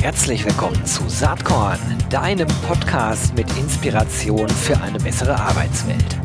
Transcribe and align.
Herzlich 0.00 0.44
willkommen 0.44 0.84
zu 0.86 1.08
Saatkorn, 1.08 1.78
deinem 2.08 2.48
Podcast 2.66 3.34
mit 3.34 3.46
Inspiration 3.58 4.48
für 4.48 4.80
eine 4.80 4.98
bessere 4.98 5.38
Arbeitswelt. 5.38 6.18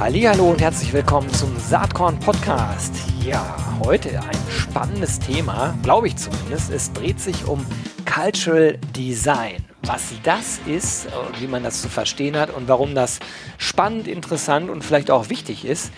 Hallo 0.00 0.50
und 0.50 0.60
herzlich 0.60 0.92
willkommen 0.92 1.28
zum 1.30 1.56
Saatkorn 1.58 2.18
Podcast. 2.20 2.94
Ja, 3.22 3.56
heute 3.82 4.20
ein 4.20 4.50
spannendes 4.50 5.18
Thema, 5.18 5.74
glaube 5.82 6.08
ich 6.08 6.16
zumindest. 6.16 6.70
Es 6.70 6.92
dreht 6.92 7.20
sich 7.20 7.46
um 7.46 7.64
Cultural 8.04 8.78
Design. 8.94 9.64
Was 9.86 10.14
das 10.22 10.60
ist, 10.66 11.08
wie 11.40 11.46
man 11.46 11.62
das 11.62 11.82
zu 11.82 11.88
verstehen 11.88 12.36
hat 12.36 12.54
und 12.54 12.68
warum 12.68 12.94
das 12.94 13.20
spannend, 13.58 14.08
interessant 14.08 14.70
und 14.70 14.82
vielleicht 14.82 15.10
auch 15.10 15.28
wichtig 15.28 15.66
ist, 15.66 15.92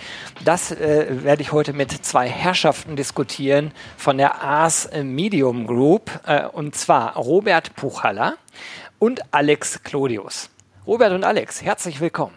das 0.45 0.73
äh, 0.73 1.07
werde 1.23 1.43
ich 1.43 1.53
heute 1.53 1.73
mit 1.73 1.93
zwei 1.93 2.29
Herrschaften 2.29 2.97
diskutieren 2.97 3.71
von 3.97 4.19
der 4.19 4.43
Ars 4.43 4.91
Medium 5.05 5.69
Group, 5.69 6.11
äh, 6.27 6.47
und 6.47 6.75
zwar 6.75 7.15
Robert 7.17 7.77
Puchalla 7.77 8.35
und 8.99 9.21
Alex 9.31 9.83
Clodius. 9.85 10.51
Robert 10.87 11.13
und 11.13 11.23
Alex, 11.25 11.63
herzlich 11.63 12.01
willkommen. 12.01 12.35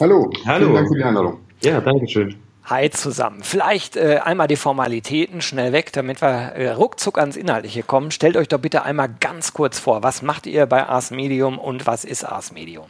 Hallo, 0.00 0.30
Hallo. 0.44 0.64
vielen 0.66 0.74
Dank 0.74 0.88
für 0.88 0.96
die 0.96 1.04
Einladung. 1.04 1.40
Ja, 1.62 1.80
danke 1.80 2.08
schön. 2.08 2.49
Hi 2.64 2.90
zusammen. 2.90 3.40
Vielleicht 3.42 3.96
äh, 3.96 4.20
einmal 4.22 4.46
die 4.46 4.56
Formalitäten 4.56 5.40
schnell 5.40 5.72
weg, 5.72 5.92
damit 5.92 6.20
wir 6.22 6.28
äh, 6.28 6.70
ruckzuck 6.72 7.18
ans 7.18 7.36
Inhaltliche 7.36 7.82
kommen. 7.82 8.10
Stellt 8.10 8.36
euch 8.36 8.48
doch 8.48 8.60
bitte 8.60 8.82
einmal 8.84 9.08
ganz 9.18 9.52
kurz 9.52 9.78
vor, 9.78 10.02
was 10.02 10.22
macht 10.22 10.46
ihr 10.46 10.66
bei 10.66 10.86
Ars 10.86 11.10
Medium 11.10 11.58
und 11.58 11.86
was 11.86 12.04
ist 12.04 12.22
Ars 12.24 12.52
Medium? 12.52 12.86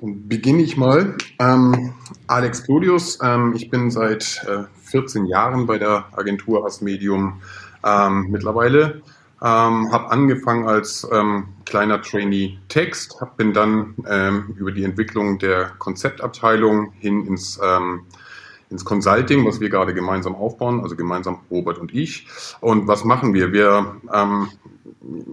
Dann 0.00 0.26
beginne 0.28 0.62
ich 0.62 0.76
mal. 0.76 1.16
Ähm, 1.38 1.94
Alex 2.26 2.64
Claudius, 2.64 3.18
ähm, 3.22 3.52
ich 3.54 3.70
bin 3.70 3.90
seit 3.90 4.44
äh, 4.48 4.64
14 4.90 5.26
Jahren 5.26 5.66
bei 5.66 5.78
der 5.78 6.06
Agentur 6.16 6.64
Ars 6.64 6.80
Medium 6.80 7.42
ähm, 7.84 8.28
mittlerweile. 8.30 9.02
Ähm, 9.40 9.92
habe 9.92 10.10
angefangen 10.10 10.66
als 10.66 11.06
ähm, 11.12 11.48
kleiner 11.64 12.02
Trainee 12.02 12.58
Text, 12.68 13.20
hab, 13.20 13.36
bin 13.36 13.52
dann 13.52 13.94
ähm, 14.08 14.54
über 14.56 14.72
die 14.72 14.82
Entwicklung 14.82 15.38
der 15.38 15.70
Konzeptabteilung 15.78 16.92
hin 16.98 17.24
ins, 17.24 17.60
ähm, 17.62 18.06
ins 18.68 18.84
Consulting, 18.84 19.46
was 19.46 19.60
wir 19.60 19.68
gerade 19.68 19.94
gemeinsam 19.94 20.34
aufbauen, 20.34 20.80
also 20.80 20.96
gemeinsam 20.96 21.38
Robert 21.50 21.78
und 21.78 21.94
ich. 21.94 22.26
Und 22.60 22.88
was 22.88 23.04
machen 23.04 23.32
wir? 23.32 23.52
Wir 23.52 24.00
ähm, 24.12 24.48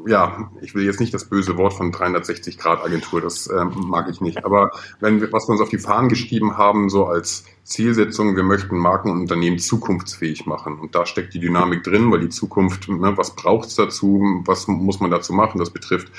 ja, 0.06 0.52
ich 0.62 0.76
will 0.76 0.86
jetzt 0.86 1.00
nicht 1.00 1.14
das 1.14 1.26
böse 1.26 1.58
Wort 1.58 1.74
von 1.74 1.92
360 1.92 2.58
Grad 2.58 2.84
Agentur, 2.84 3.22
das 3.22 3.50
ähm, 3.50 3.72
mag 3.88 4.08
ich 4.10 4.22
nicht. 4.22 4.46
Aber 4.46 4.72
wenn 5.00 5.22
wir, 5.22 5.32
was 5.32 5.48
wir 5.48 5.54
uns 5.54 5.62
auf 5.62 5.70
die 5.70 5.80
Fahnen 5.80 6.10
geschrieben 6.10 6.58
haben, 6.58 6.90
so 6.90 7.06
als 7.06 7.46
Zielsetzung, 7.64 8.36
wir 8.36 8.44
möchten 8.44 8.78
Marken 8.78 9.10
und 9.10 9.22
Unternehmen 9.22 9.58
zukunftsfähig 9.58 10.46
machen. 10.46 10.78
Und 10.80 10.94
da 10.94 11.06
steckt 11.06 11.34
die 11.34 11.40
Dynamik 11.40 11.84
drin, 11.84 12.12
weil 12.12 12.20
die 12.20 12.30
Zukunft, 12.30 12.88
ne, 12.88 13.18
was 13.18 13.36
braucht 13.36 13.70
es 13.70 13.76
dazu, 13.76 14.44
was 14.46 14.68
muss 14.68 15.00
man 15.00 15.10
dazu 15.10 15.34
machen? 15.34 15.58
Das 15.58 15.72
betrifft 15.72 16.12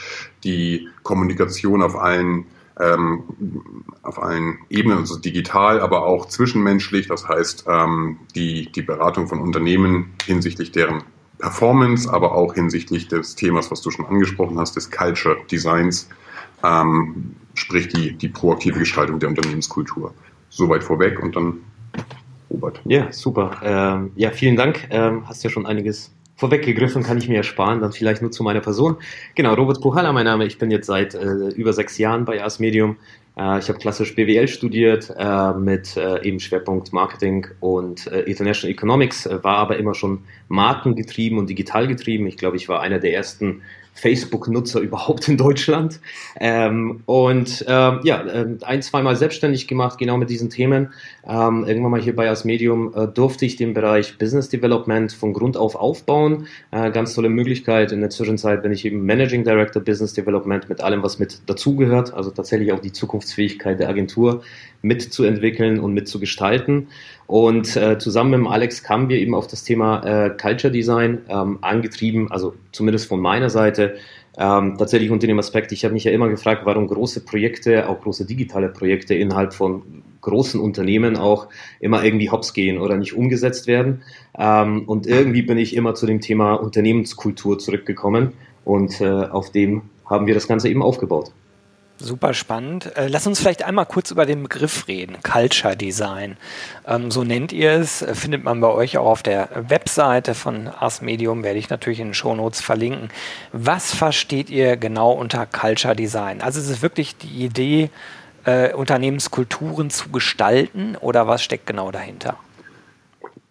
die 0.42 0.88
Kommunikation 1.04 1.82
auf 1.82 1.96
allen 1.96 2.46
ähm, 2.78 3.22
auf 4.02 4.22
allen 4.22 4.58
Ebenen, 4.68 4.98
also 4.98 5.18
digital, 5.18 5.80
aber 5.80 6.04
auch 6.04 6.26
zwischenmenschlich. 6.26 7.08
Das 7.08 7.26
heißt, 7.26 7.64
ähm, 7.68 8.18
die, 8.34 8.70
die 8.70 8.82
Beratung 8.82 9.28
von 9.28 9.40
Unternehmen 9.40 10.12
hinsichtlich 10.26 10.72
deren 10.72 11.02
Performance, 11.46 12.12
aber 12.12 12.34
auch 12.34 12.54
hinsichtlich 12.54 13.06
des 13.06 13.36
Themas, 13.36 13.70
was 13.70 13.80
du 13.80 13.92
schon 13.92 14.04
angesprochen 14.06 14.58
hast, 14.58 14.74
des 14.74 14.90
Culture 14.90 15.36
Designs, 15.48 16.08
ähm, 16.64 17.36
sprich 17.54 17.86
die, 17.86 18.14
die 18.14 18.28
proaktive 18.28 18.80
Gestaltung 18.80 19.20
der 19.20 19.28
Unternehmenskultur. 19.28 20.12
Soweit 20.50 20.82
vorweg 20.82 21.22
und 21.22 21.36
dann 21.36 21.58
Robert. 22.50 22.80
Ja, 22.84 23.12
super. 23.12 23.52
Ähm, 23.62 24.10
ja, 24.16 24.32
vielen 24.32 24.56
Dank. 24.56 24.88
Ähm, 24.90 25.28
hast 25.28 25.44
ja 25.44 25.50
schon 25.50 25.66
einiges 25.66 26.10
vorweggegriffen, 26.34 27.04
kann 27.04 27.18
ich 27.18 27.28
mir 27.28 27.36
ersparen. 27.36 27.80
Dann 27.80 27.92
vielleicht 27.92 28.22
nur 28.22 28.32
zu 28.32 28.42
meiner 28.42 28.60
Person. 28.60 28.96
Genau, 29.36 29.54
Robert 29.54 29.80
Puchalla, 29.80 30.12
mein 30.12 30.24
Name. 30.24 30.46
Ich 30.46 30.58
bin 30.58 30.72
jetzt 30.72 30.86
seit 30.86 31.14
äh, 31.14 31.48
über 31.50 31.72
sechs 31.72 31.96
Jahren 31.96 32.24
bei 32.24 32.42
Ars 32.42 32.58
Medium. 32.58 32.96
Äh, 33.36 33.58
ich 33.58 33.68
habe 33.68 33.78
klassisch 33.78 34.14
BWL 34.14 34.48
studiert 34.48 35.14
äh, 35.16 35.52
mit 35.52 35.96
äh, 35.96 36.22
eben 36.22 36.40
Schwerpunkt 36.40 36.92
Marketing 36.92 37.46
und 37.60 38.06
äh, 38.06 38.20
International 38.22 38.72
Economics, 38.72 39.26
äh, 39.26 39.42
war 39.44 39.58
aber 39.58 39.76
immer 39.76 39.94
schon 39.94 40.24
markengetrieben 40.48 41.38
und 41.38 41.48
digital 41.48 41.86
getrieben. 41.86 42.26
Ich 42.26 42.36
glaube, 42.36 42.56
ich 42.56 42.68
war 42.68 42.80
einer 42.80 42.98
der 42.98 43.14
ersten 43.14 43.62
Facebook-Nutzer 43.96 44.80
überhaupt 44.80 45.28
in 45.28 45.36
Deutschland. 45.36 46.00
Ähm, 46.38 47.02
und 47.06 47.64
ähm, 47.66 48.00
ja, 48.04 48.24
äh, 48.24 48.46
ein, 48.62 48.82
zweimal 48.82 49.16
selbstständig 49.16 49.66
gemacht, 49.66 49.98
genau 49.98 50.16
mit 50.18 50.30
diesen 50.30 50.50
Themen. 50.50 50.92
Ähm, 51.26 51.64
irgendwann 51.66 51.90
mal 51.90 52.00
hier 52.00 52.14
bei 52.14 52.30
As 52.30 52.44
Medium 52.44 52.94
äh, 52.94 53.08
durfte 53.08 53.46
ich 53.46 53.56
den 53.56 53.74
Bereich 53.74 54.18
Business 54.18 54.48
Development 54.48 55.12
von 55.12 55.32
Grund 55.32 55.56
auf 55.56 55.74
aufbauen. 55.74 56.46
Äh, 56.70 56.90
ganz 56.90 57.14
tolle 57.14 57.30
Möglichkeit. 57.30 57.90
In 57.90 58.00
der 58.00 58.10
Zwischenzeit 58.10 58.62
bin 58.62 58.72
ich 58.72 58.84
eben 58.84 59.04
Managing 59.04 59.44
Director 59.44 59.82
Business 59.82 60.12
Development 60.12 60.68
mit 60.68 60.80
allem, 60.80 61.02
was 61.02 61.18
mit 61.18 61.40
dazugehört. 61.46 62.14
Also 62.14 62.30
tatsächlich 62.30 62.72
auch 62.72 62.80
die 62.80 62.92
Zukunftsfähigkeit 62.92 63.80
der 63.80 63.88
Agentur 63.88 64.42
mitzuentwickeln 64.86 65.80
und 65.80 65.92
mitzugestalten. 65.92 66.88
Und 67.26 67.76
äh, 67.76 67.98
zusammen 67.98 68.42
mit 68.42 68.50
Alex 68.50 68.82
kamen 68.82 69.08
wir 69.08 69.18
eben 69.18 69.34
auf 69.34 69.46
das 69.46 69.64
Thema 69.64 70.04
äh, 70.04 70.30
Culture 70.30 70.72
Design 70.72 71.22
ähm, 71.28 71.58
angetrieben, 71.60 72.30
also 72.30 72.54
zumindest 72.72 73.08
von 73.08 73.20
meiner 73.20 73.50
Seite. 73.50 73.96
Ähm, 74.38 74.76
tatsächlich 74.78 75.10
unter 75.10 75.26
dem 75.26 75.38
Aspekt, 75.38 75.72
ich 75.72 75.84
habe 75.84 75.94
mich 75.94 76.04
ja 76.04 76.12
immer 76.12 76.28
gefragt, 76.28 76.62
warum 76.64 76.86
große 76.86 77.24
Projekte, 77.24 77.88
auch 77.88 78.02
große 78.02 78.26
digitale 78.26 78.68
Projekte 78.68 79.14
innerhalb 79.14 79.54
von 79.54 79.82
großen 80.20 80.60
Unternehmen 80.60 81.16
auch 81.16 81.48
immer 81.80 82.04
irgendwie 82.04 82.30
hops 82.30 82.52
gehen 82.52 82.78
oder 82.78 82.96
nicht 82.96 83.14
umgesetzt 83.14 83.66
werden. 83.66 84.02
Ähm, 84.38 84.84
und 84.86 85.06
irgendwie 85.06 85.42
bin 85.42 85.56
ich 85.56 85.74
immer 85.74 85.94
zu 85.94 86.06
dem 86.06 86.20
Thema 86.20 86.54
Unternehmenskultur 86.54 87.58
zurückgekommen 87.58 88.34
und 88.64 89.00
äh, 89.00 89.06
auf 89.06 89.50
dem 89.50 89.82
haben 90.04 90.26
wir 90.26 90.34
das 90.34 90.46
Ganze 90.46 90.68
eben 90.68 90.82
aufgebaut. 90.82 91.32
Super 91.98 92.34
spannend. 92.34 92.94
Äh, 92.94 93.08
lass 93.08 93.26
uns 93.26 93.38
vielleicht 93.38 93.62
einmal 93.62 93.86
kurz 93.86 94.10
über 94.10 94.26
den 94.26 94.42
Begriff 94.42 94.86
reden. 94.86 95.16
Culture 95.22 95.76
Design. 95.76 96.36
Ähm, 96.86 97.10
so 97.10 97.24
nennt 97.24 97.52
ihr 97.52 97.72
es. 97.72 98.02
Äh, 98.02 98.14
findet 98.14 98.44
man 98.44 98.60
bei 98.60 98.68
euch 98.68 98.98
auch 98.98 99.06
auf 99.06 99.22
der 99.22 99.48
Webseite 99.54 100.34
von 100.34 100.68
Ars 100.68 101.00
Medium. 101.00 101.42
Werde 101.42 101.58
ich 101.58 101.70
natürlich 101.70 102.00
in 102.00 102.08
den 102.08 102.14
Shownotes 102.14 102.60
verlinken. 102.60 103.08
Was 103.52 103.94
versteht 103.94 104.50
ihr 104.50 104.76
genau 104.76 105.12
unter 105.12 105.46
Culture 105.46 105.96
Design? 105.96 106.42
Also 106.42 106.60
ist 106.60 106.68
es 106.68 106.82
wirklich 106.82 107.16
die 107.16 107.44
Idee, 107.44 107.88
äh, 108.44 108.74
Unternehmenskulturen 108.74 109.88
zu 109.88 110.10
gestalten 110.10 110.96
oder 110.96 111.26
was 111.26 111.42
steckt 111.42 111.66
genau 111.66 111.90
dahinter? 111.90 112.36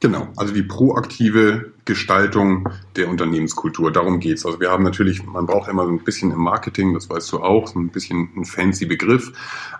Genau, 0.05 0.27
also 0.37 0.53
die 0.53 0.61
proaktive 0.61 1.71
Gestaltung 1.83 2.69
der 2.95 3.09
Unternehmenskultur, 3.09 3.91
darum 3.91 4.19
geht's. 4.19 4.45
Also 4.45 4.59
wir 4.59 4.69
haben 4.69 4.83
natürlich, 4.83 5.25
man 5.25 5.47
braucht 5.47 5.67
immer 5.67 5.83
so 5.83 5.91
ein 5.91 6.03
bisschen 6.03 6.29
im 6.29 6.37
Marketing, 6.37 6.93
das 6.93 7.09
weißt 7.09 7.31
du 7.31 7.39
auch, 7.39 7.65
so 7.65 7.79
ein 7.79 7.89
bisschen 7.89 8.29
ein 8.37 8.45
fancy 8.45 8.85
Begriff, 8.85 9.31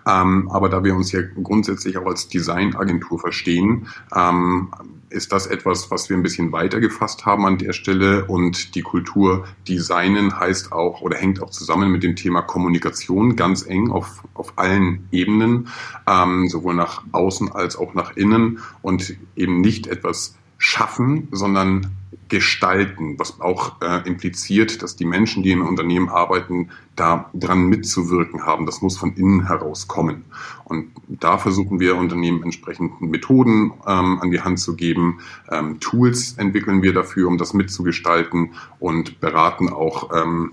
ähm, 0.04 0.50
aber 0.50 0.68
da 0.68 0.82
wir 0.82 0.96
uns 0.96 1.12
ja 1.12 1.20
grundsätzlich 1.22 1.96
auch 1.96 2.06
als 2.06 2.26
Designagentur 2.26 3.20
verstehen, 3.20 3.86
ähm, 4.16 4.72
ist 5.10 5.32
das 5.32 5.46
etwas, 5.46 5.90
was 5.90 6.08
wir 6.08 6.16
ein 6.16 6.22
bisschen 6.22 6.52
weiter 6.52 6.80
gefasst 6.80 7.26
haben 7.26 7.46
an 7.46 7.58
der 7.58 7.72
Stelle? 7.72 8.24
Und 8.24 8.74
die 8.74 8.82
Kultur 8.82 9.46
designen 9.68 10.38
heißt 10.38 10.72
auch 10.72 11.00
oder 11.00 11.16
hängt 11.16 11.42
auch 11.42 11.50
zusammen 11.50 11.90
mit 11.90 12.02
dem 12.02 12.16
Thema 12.16 12.42
Kommunikation 12.42 13.36
ganz 13.36 13.66
eng 13.66 13.90
auf, 13.90 14.24
auf 14.34 14.54
allen 14.56 15.08
Ebenen, 15.12 15.68
ähm, 16.06 16.48
sowohl 16.48 16.74
nach 16.74 17.02
außen 17.12 17.52
als 17.52 17.76
auch 17.76 17.94
nach 17.94 18.16
innen. 18.16 18.60
Und 18.82 19.16
eben 19.36 19.60
nicht 19.60 19.86
etwas 19.86 20.36
schaffen, 20.58 21.28
sondern 21.32 21.92
gestalten, 22.28 23.18
was 23.18 23.40
auch 23.40 23.80
äh, 23.80 24.06
impliziert, 24.06 24.82
dass 24.82 24.96
die 24.96 25.04
Menschen, 25.04 25.42
die 25.42 25.52
im 25.52 25.66
Unternehmen 25.66 26.08
arbeiten, 26.08 26.70
da 26.96 27.30
dran 27.34 27.66
mitzuwirken 27.66 28.44
haben. 28.44 28.66
Das 28.66 28.82
muss 28.82 28.96
von 28.96 29.14
innen 29.14 29.46
heraus 29.46 29.86
kommen. 29.86 30.24
Und 30.64 30.90
da 31.08 31.38
versuchen 31.38 31.78
wir 31.78 31.96
Unternehmen 31.96 32.42
entsprechend 32.42 33.00
Methoden 33.00 33.72
ähm, 33.86 34.18
an 34.20 34.30
die 34.30 34.40
Hand 34.40 34.58
zu 34.58 34.74
geben. 34.74 35.20
Ähm, 35.50 35.78
Tools 35.80 36.34
entwickeln 36.38 36.82
wir 36.82 36.92
dafür, 36.92 37.28
um 37.28 37.38
das 37.38 37.54
mitzugestalten 37.54 38.52
und 38.80 39.20
beraten 39.20 39.68
auch 39.68 40.10
ähm, 40.14 40.52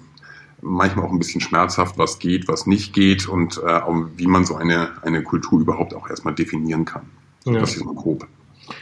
manchmal 0.62 1.06
auch 1.06 1.12
ein 1.12 1.20
bisschen 1.20 1.42
schmerzhaft, 1.42 1.98
was 1.98 2.20
geht, 2.20 2.48
was 2.48 2.66
nicht 2.68 2.94
geht 2.94 3.28
und 3.28 3.58
äh, 3.58 3.82
wie 4.16 4.28
man 4.28 4.46
so 4.46 4.56
eine, 4.56 4.92
eine 5.02 5.24
Kultur 5.24 5.60
überhaupt 5.62 5.94
auch 5.94 6.10
erstmal 6.10 6.34
definieren 6.34 6.86
kann. 6.86 7.04
Ja. 7.46 7.60
Das 7.60 7.76
ist 7.76 7.84
mal 7.84 7.96
grob. 7.96 8.28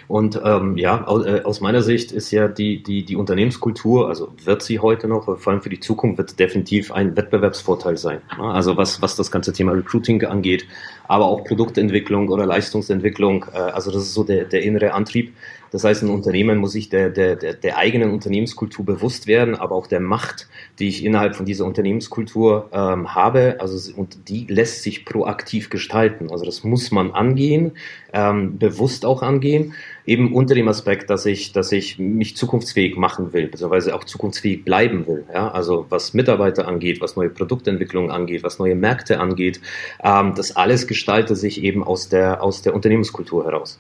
Und 0.08 0.40
ähm, 0.44 0.78
ja, 0.78 1.06
aus, 1.06 1.26
äh, 1.26 1.42
aus, 1.44 1.62
meiner 1.62 1.82
Sicht 1.82 2.12
ist 2.12 2.32
ja 2.32 2.48
die, 2.48 2.84
die, 2.84 3.04
die 3.04 3.16
Unternehmenskultur, 3.16 4.08
also 4.08 4.34
wird 4.44 4.62
sie 4.62 4.80
heute 4.80 5.08
noch, 5.08 5.38
vor 5.40 5.54
allem 5.54 5.62
für 5.62 5.70
die 5.70 5.80
Zukunft, 5.80 6.18
wird 6.18 6.40
definitiv 6.40 6.92
ein 6.92 7.16
Wettbewerbsvorteil 7.16 7.98
sein. 7.98 8.22
Also 8.38 8.78
was, 8.78 9.02
was 9.02 9.16
das 9.16 9.32
ganze 9.32 9.54
Thema 9.54 9.72
Recruiting 9.72 10.24
angeht, 10.26 10.66
aber 11.08 11.26
auch 11.26 11.44
Produktentwicklung 11.44 12.30
oder 12.30 12.46
Leistungsentwicklung. 12.46 13.46
Äh, 13.54 13.58
also 13.58 13.92
das 13.92 14.04
ist 14.04 14.14
so 14.14 14.24
der, 14.24 14.46
der 14.46 14.64
innere 14.64 14.94
Antrieb. 14.94 15.34
Das 15.72 15.86
heißt, 15.86 16.04
ein 16.04 16.10
Unternehmen 16.10 16.58
muss 16.58 16.74
sich 16.74 16.90
der, 16.90 17.10
der, 17.10 17.38
der, 17.38 17.54
der 17.54 17.78
eigenen 17.78 18.12
Unternehmenskultur 18.12 18.86
bewusst 18.86 19.26
werden, 19.26 19.56
aber 19.56 19.74
auch 19.74 19.88
der 19.88 20.02
Macht, 20.02 20.48
die 20.80 20.90
ich 20.90 21.06
innerhalb 21.06 21.36
von 21.36 21.46
dieser 21.46 21.66
Unternehmenskultur 21.66 22.70
ähm, 22.74 23.16
habe. 23.16 23.56
Also 23.60 23.94
und 23.96 24.28
die 24.28 24.46
lässt 24.48 24.84
sich 24.84 25.06
proaktiv 25.06 25.70
gestalten. 25.70 26.30
Also 26.30 26.44
das 26.44 26.66
muss 26.66 26.92
man 26.92 27.12
angehen, 27.12 27.72
ähm, 28.12 28.58
bewusst 28.58 29.06
auch 29.06 29.22
angehen, 29.22 29.74
eben 30.06 30.34
unter 30.34 30.56
dem 30.56 30.68
Aspekt, 30.68 31.10
dass 31.10 31.26
ich, 31.26 31.54
dass 31.54 31.72
ich 31.72 31.98
mich 31.98 32.36
zukunftsfähig 32.36 32.98
machen 32.98 33.32
will, 33.32 33.48
beziehungsweise 33.48 33.96
auch 33.96 34.04
zukunftsfähig 34.04 34.66
bleiben 34.66 35.08
will. 35.08 35.24
Ja? 35.34 35.52
Also 35.52 35.86
was 35.88 36.14
Mitarbeiter 36.14 36.68
angeht, 36.68 37.00
was 37.00 37.16
neue 37.16 37.30
Produktentwicklung 37.30 38.12
angeht, 38.12 38.44
was 38.44 38.60
neue 38.60 38.76
Märkte 38.76 39.22
angeht, 39.22 39.62
ähm, 40.04 40.34
das 40.36 40.54
alles 40.54 40.86
gestaltet 40.86 41.38
sich 41.38 41.64
eben 41.64 41.82
aus 41.82 42.10
der, 42.10 42.44
aus 42.44 42.62
der 42.62 42.76
Unternehmenskultur 42.76 43.46
heraus. 43.46 43.80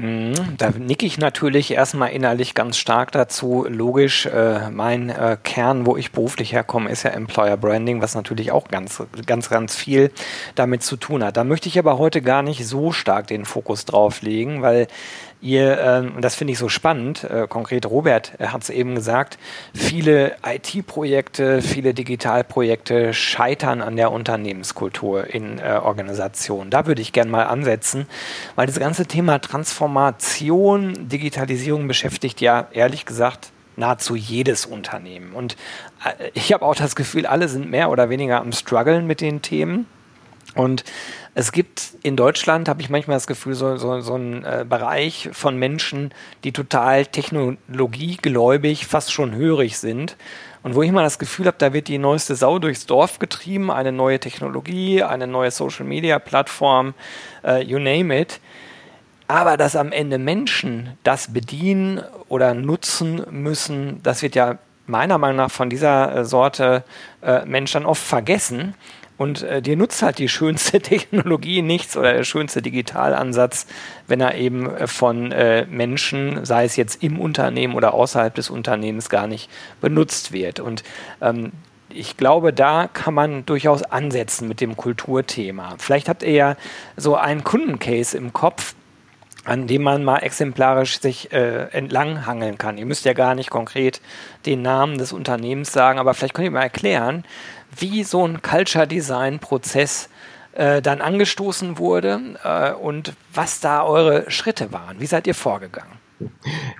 Mhm, 0.00 0.56
da 0.56 0.70
nicke 0.70 1.04
ich 1.04 1.18
natürlich 1.18 1.72
erstmal 1.72 2.12
innerlich 2.12 2.54
ganz 2.54 2.78
stark 2.78 3.12
dazu. 3.12 3.66
Logisch, 3.68 4.24
äh, 4.24 4.70
mein 4.70 5.10
äh, 5.10 5.36
Kern, 5.42 5.84
wo 5.84 5.98
ich 5.98 6.10
beruflich 6.10 6.54
herkomme, 6.54 6.88
ist 6.88 7.02
ja 7.02 7.10
Employer 7.10 7.58
Branding, 7.58 8.00
was 8.00 8.14
natürlich 8.14 8.50
auch 8.50 8.68
ganz, 8.68 9.02
ganz, 9.26 9.50
ganz 9.50 9.76
viel 9.76 10.10
damit 10.54 10.82
zu 10.82 10.96
tun 10.96 11.22
hat. 11.22 11.36
Da 11.36 11.44
möchte 11.44 11.68
ich 11.68 11.78
aber 11.78 11.98
heute 11.98 12.22
gar 12.22 12.40
nicht 12.42 12.66
so 12.66 12.92
stark 12.92 13.26
den 13.26 13.44
Fokus 13.44 13.84
drauf 13.84 14.22
legen, 14.22 14.62
weil 14.62 14.86
Ihr, 15.42 15.78
ähm, 15.78 16.16
und 16.16 16.22
das 16.22 16.34
finde 16.34 16.52
ich 16.52 16.58
so 16.58 16.68
spannend, 16.68 17.24
äh, 17.24 17.46
konkret 17.48 17.86
Robert 17.86 18.32
hat 18.38 18.62
es 18.62 18.70
eben 18.70 18.94
gesagt, 18.94 19.38
viele 19.74 20.36
IT-Projekte, 20.44 21.62
viele 21.62 21.94
Digitalprojekte 21.94 23.14
scheitern 23.14 23.80
an 23.80 23.96
der 23.96 24.12
Unternehmenskultur 24.12 25.32
in 25.32 25.58
äh, 25.58 25.80
Organisationen. 25.82 26.70
Da 26.70 26.86
würde 26.86 27.00
ich 27.00 27.12
gerne 27.12 27.30
mal 27.30 27.44
ansetzen, 27.44 28.06
weil 28.54 28.66
das 28.66 28.78
ganze 28.78 29.06
Thema 29.06 29.38
Transformation, 29.38 31.08
Digitalisierung 31.08 31.88
beschäftigt 31.88 32.42
ja 32.42 32.68
ehrlich 32.72 33.06
gesagt 33.06 33.50
nahezu 33.76 34.14
jedes 34.14 34.66
Unternehmen. 34.66 35.32
Und 35.32 35.56
äh, 36.04 36.30
ich 36.34 36.52
habe 36.52 36.66
auch 36.66 36.74
das 36.74 36.94
Gefühl, 36.94 37.24
alle 37.24 37.48
sind 37.48 37.70
mehr 37.70 37.90
oder 37.90 38.10
weniger 38.10 38.40
am 38.40 38.52
Struggeln 38.52 39.06
mit 39.06 39.22
den 39.22 39.40
Themen. 39.40 39.86
Und 40.54 40.84
es 41.34 41.52
gibt 41.52 41.92
in 42.02 42.16
Deutschland, 42.16 42.68
habe 42.68 42.82
ich 42.82 42.90
manchmal 42.90 43.16
das 43.16 43.26
Gefühl, 43.26 43.54
so, 43.54 43.76
so, 43.76 44.00
so 44.00 44.14
einen 44.14 44.44
äh, 44.44 44.64
Bereich 44.68 45.30
von 45.32 45.56
Menschen, 45.56 46.12
die 46.42 46.52
total 46.52 47.06
technologiegläubig, 47.06 48.86
fast 48.86 49.12
schon 49.12 49.34
hörig 49.34 49.78
sind. 49.78 50.16
Und 50.62 50.74
wo 50.74 50.82
ich 50.82 50.90
mal 50.90 51.04
das 51.04 51.18
Gefühl 51.18 51.46
habe, 51.46 51.56
da 51.58 51.72
wird 51.72 51.88
die 51.88 51.98
neueste 51.98 52.34
Sau 52.34 52.58
durchs 52.58 52.86
Dorf 52.86 53.18
getrieben, 53.18 53.70
eine 53.70 53.92
neue 53.92 54.18
Technologie, 54.18 55.02
eine 55.02 55.26
neue 55.26 55.50
Social-Media-Plattform, 55.50 56.94
äh, 57.44 57.62
you 57.62 57.78
name 57.78 58.18
it. 58.18 58.40
Aber 59.28 59.56
dass 59.56 59.76
am 59.76 59.92
Ende 59.92 60.18
Menschen 60.18 60.98
das 61.04 61.32
bedienen 61.32 62.02
oder 62.28 62.52
nutzen 62.52 63.24
müssen, 63.30 64.02
das 64.02 64.22
wird 64.22 64.34
ja 64.34 64.58
meiner 64.90 65.18
Meinung 65.18 65.36
nach 65.36 65.50
von 65.50 65.70
dieser 65.70 66.16
äh, 66.16 66.24
Sorte 66.24 66.82
äh, 67.22 67.44
Mensch 67.46 67.72
dann 67.72 67.86
oft 67.86 68.02
vergessen. 68.02 68.74
Und 69.20 69.42
äh, 69.42 69.60
dir 69.60 69.76
nutzt 69.76 70.00
halt 70.00 70.16
die 70.16 70.30
schönste 70.30 70.80
Technologie 70.80 71.60
nichts 71.60 71.94
oder 71.94 72.14
der 72.14 72.24
schönste 72.24 72.62
Digitalansatz, 72.62 73.66
wenn 74.06 74.22
er 74.22 74.34
eben 74.36 74.74
äh, 74.74 74.86
von 74.86 75.30
äh, 75.30 75.66
Menschen, 75.66 76.46
sei 76.46 76.64
es 76.64 76.76
jetzt 76.76 77.02
im 77.02 77.20
Unternehmen 77.20 77.74
oder 77.74 77.92
außerhalb 77.92 78.34
des 78.34 78.48
Unternehmens, 78.48 79.10
gar 79.10 79.26
nicht 79.26 79.50
benutzt 79.82 80.32
wird. 80.32 80.58
Und 80.58 80.84
ähm, 81.20 81.52
ich 81.90 82.16
glaube, 82.16 82.54
da 82.54 82.88
kann 82.90 83.12
man 83.12 83.44
durchaus 83.44 83.82
ansetzen 83.82 84.48
mit 84.48 84.62
dem 84.62 84.74
Kulturthema. 84.74 85.74
Vielleicht 85.76 86.08
habt 86.08 86.22
ihr 86.22 86.32
ja 86.32 86.56
so 86.96 87.14
einen 87.14 87.44
Kundencase 87.44 88.16
im 88.16 88.32
Kopf, 88.32 88.74
an 89.44 89.66
dem 89.66 89.82
man 89.82 90.04
mal 90.04 90.18
exemplarisch 90.18 91.00
sich 91.00 91.32
äh, 91.32 91.68
entlanghangeln 91.72 92.58
kann. 92.58 92.78
Ihr 92.78 92.86
müsst 92.86 93.04
ja 93.04 93.12
gar 93.12 93.34
nicht 93.34 93.50
konkret 93.50 94.00
den 94.46 94.62
Namen 94.62 94.98
des 94.98 95.12
Unternehmens 95.12 95.72
sagen, 95.72 95.98
aber 95.98 96.14
vielleicht 96.14 96.34
könnt 96.34 96.44
ihr 96.46 96.50
mal 96.50 96.62
erklären, 96.62 97.24
wie 97.76 98.04
so 98.04 98.26
ein 98.26 98.42
Culture 98.42 98.86
Design 98.86 99.38
Prozess 99.38 100.08
äh, 100.52 100.82
dann 100.82 101.00
angestoßen 101.00 101.78
wurde 101.78 102.20
äh, 102.44 102.72
und 102.72 103.14
was 103.32 103.60
da 103.60 103.84
eure 103.84 104.30
Schritte 104.30 104.72
waren. 104.72 105.00
Wie 105.00 105.06
seid 105.06 105.26
ihr 105.26 105.34
vorgegangen? 105.34 105.92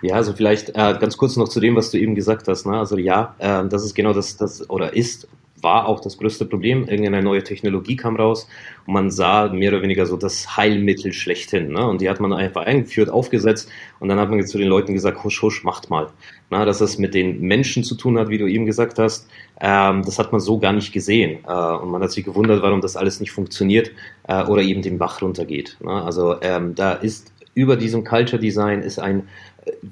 Ja, 0.03 0.17
also 0.17 0.33
vielleicht 0.35 0.71
äh, 0.71 0.97
ganz 1.01 1.17
kurz 1.17 1.37
noch 1.37 1.49
zu 1.49 1.61
dem, 1.61 1.77
was 1.77 1.91
du 1.91 1.99
eben 1.99 2.15
gesagt 2.15 2.47
hast. 2.49 2.67
Ne? 2.67 2.79
Also 2.79 2.99
ja, 2.99 3.35
äh, 3.39 3.67
das 3.69 3.85
ist 3.85 3.95
genau 3.95 4.13
das, 4.13 4.37
das 4.37 4.69
oder 4.69 4.95
ist 4.95 5.29
war 5.63 5.87
auch 5.87 6.01
das 6.01 6.19
größte 6.19 6.45
Problem. 6.45 6.89
Irgendeine 6.89 7.23
neue 7.23 7.43
Technologie 7.43 7.97
kam 7.97 8.17
raus 8.17 8.49
und 8.87 8.95
man 8.95 9.11
sah 9.11 9.49
mehr 9.49 9.73
oder 9.73 9.83
weniger 9.83 10.07
so 10.07 10.17
das 10.17 10.57
Heilmittel 10.57 11.13
schlechthin. 11.13 11.73
Ne? 11.73 11.87
Und 11.87 12.01
die 12.01 12.09
hat 12.09 12.21
man 12.21 12.33
einfach 12.33 12.67
eingeführt, 12.67 13.11
aufgesetzt 13.11 13.69
und 13.99 14.09
dann 14.09 14.19
hat 14.19 14.31
man 14.31 14.45
zu 14.47 14.59
den 14.59 14.69
Leuten 14.69 14.95
gesagt, 14.95 15.23
husch, 15.25 15.43
husch, 15.43 15.65
macht 15.65 15.91
mal. 15.91 16.09
Na, 16.51 16.65
dass 16.65 16.81
es 16.81 16.99
mit 16.99 17.15
den 17.15 17.41
Menschen 17.41 17.85
zu 17.85 17.95
tun 17.95 18.19
hat, 18.19 18.29
wie 18.29 18.39
du 18.39 18.47
eben 18.47 18.67
gesagt 18.67 18.99
hast, 18.99 19.29
ähm, 19.61 20.03
das 20.05 20.19
hat 20.19 20.33
man 20.33 20.41
so 20.41 20.59
gar 20.59 20.73
nicht 20.73 20.93
gesehen. 20.93 21.45
Äh, 21.47 21.53
und 21.53 21.91
man 21.91 22.03
hat 22.03 22.11
sich 22.11 22.25
gewundert, 22.25 22.63
warum 22.63 22.81
das 22.81 22.97
alles 22.97 23.21
nicht 23.21 23.33
funktioniert 23.33 23.93
äh, 24.27 24.45
oder 24.45 24.63
eben 24.63 24.83
den 24.83 24.99
Bach 24.99 25.23
runtergeht. 25.23 25.77
Ne? 25.81 25.91
Also 25.91 26.41
ähm, 26.43 26.75
da 26.75 26.93
ist 26.93 27.33
über 27.55 27.77
diesem 27.77 28.05
Culture 28.05 28.41
Design 28.41 28.83
ist 28.83 28.99
ein 28.99 29.29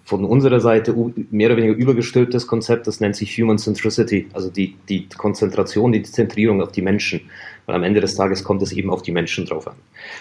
von 0.05 0.25
unserer 0.25 0.61
Seite 0.61 0.95
mehr 1.31 1.49
oder 1.49 1.57
weniger 1.57 1.75
übergestülptes 1.75 2.47
Konzept, 2.47 2.87
das 2.87 3.01
nennt 3.01 3.17
sich 3.17 3.37
Human 3.39 3.59
Centricity, 3.59 4.29
also 4.33 4.51
die, 4.51 4.77
die 4.89 5.09
Konzentration, 5.09 5.93
die 5.93 6.03
Zentrierung 6.03 6.63
auf 6.63 6.73
die 6.73 6.83
Menschen. 6.83 7.21
Weil 7.67 7.75
am 7.77 7.83
Ende 7.83 8.01
des 8.01 8.15
Tages 8.15 8.45
kommt 8.45 8.63
es 8.63 8.73
eben 8.73 8.91
auf 8.91 9.03
die 9.03 9.13
Menschen 9.13 9.45
drauf 9.45 9.69
an. 9.69 9.77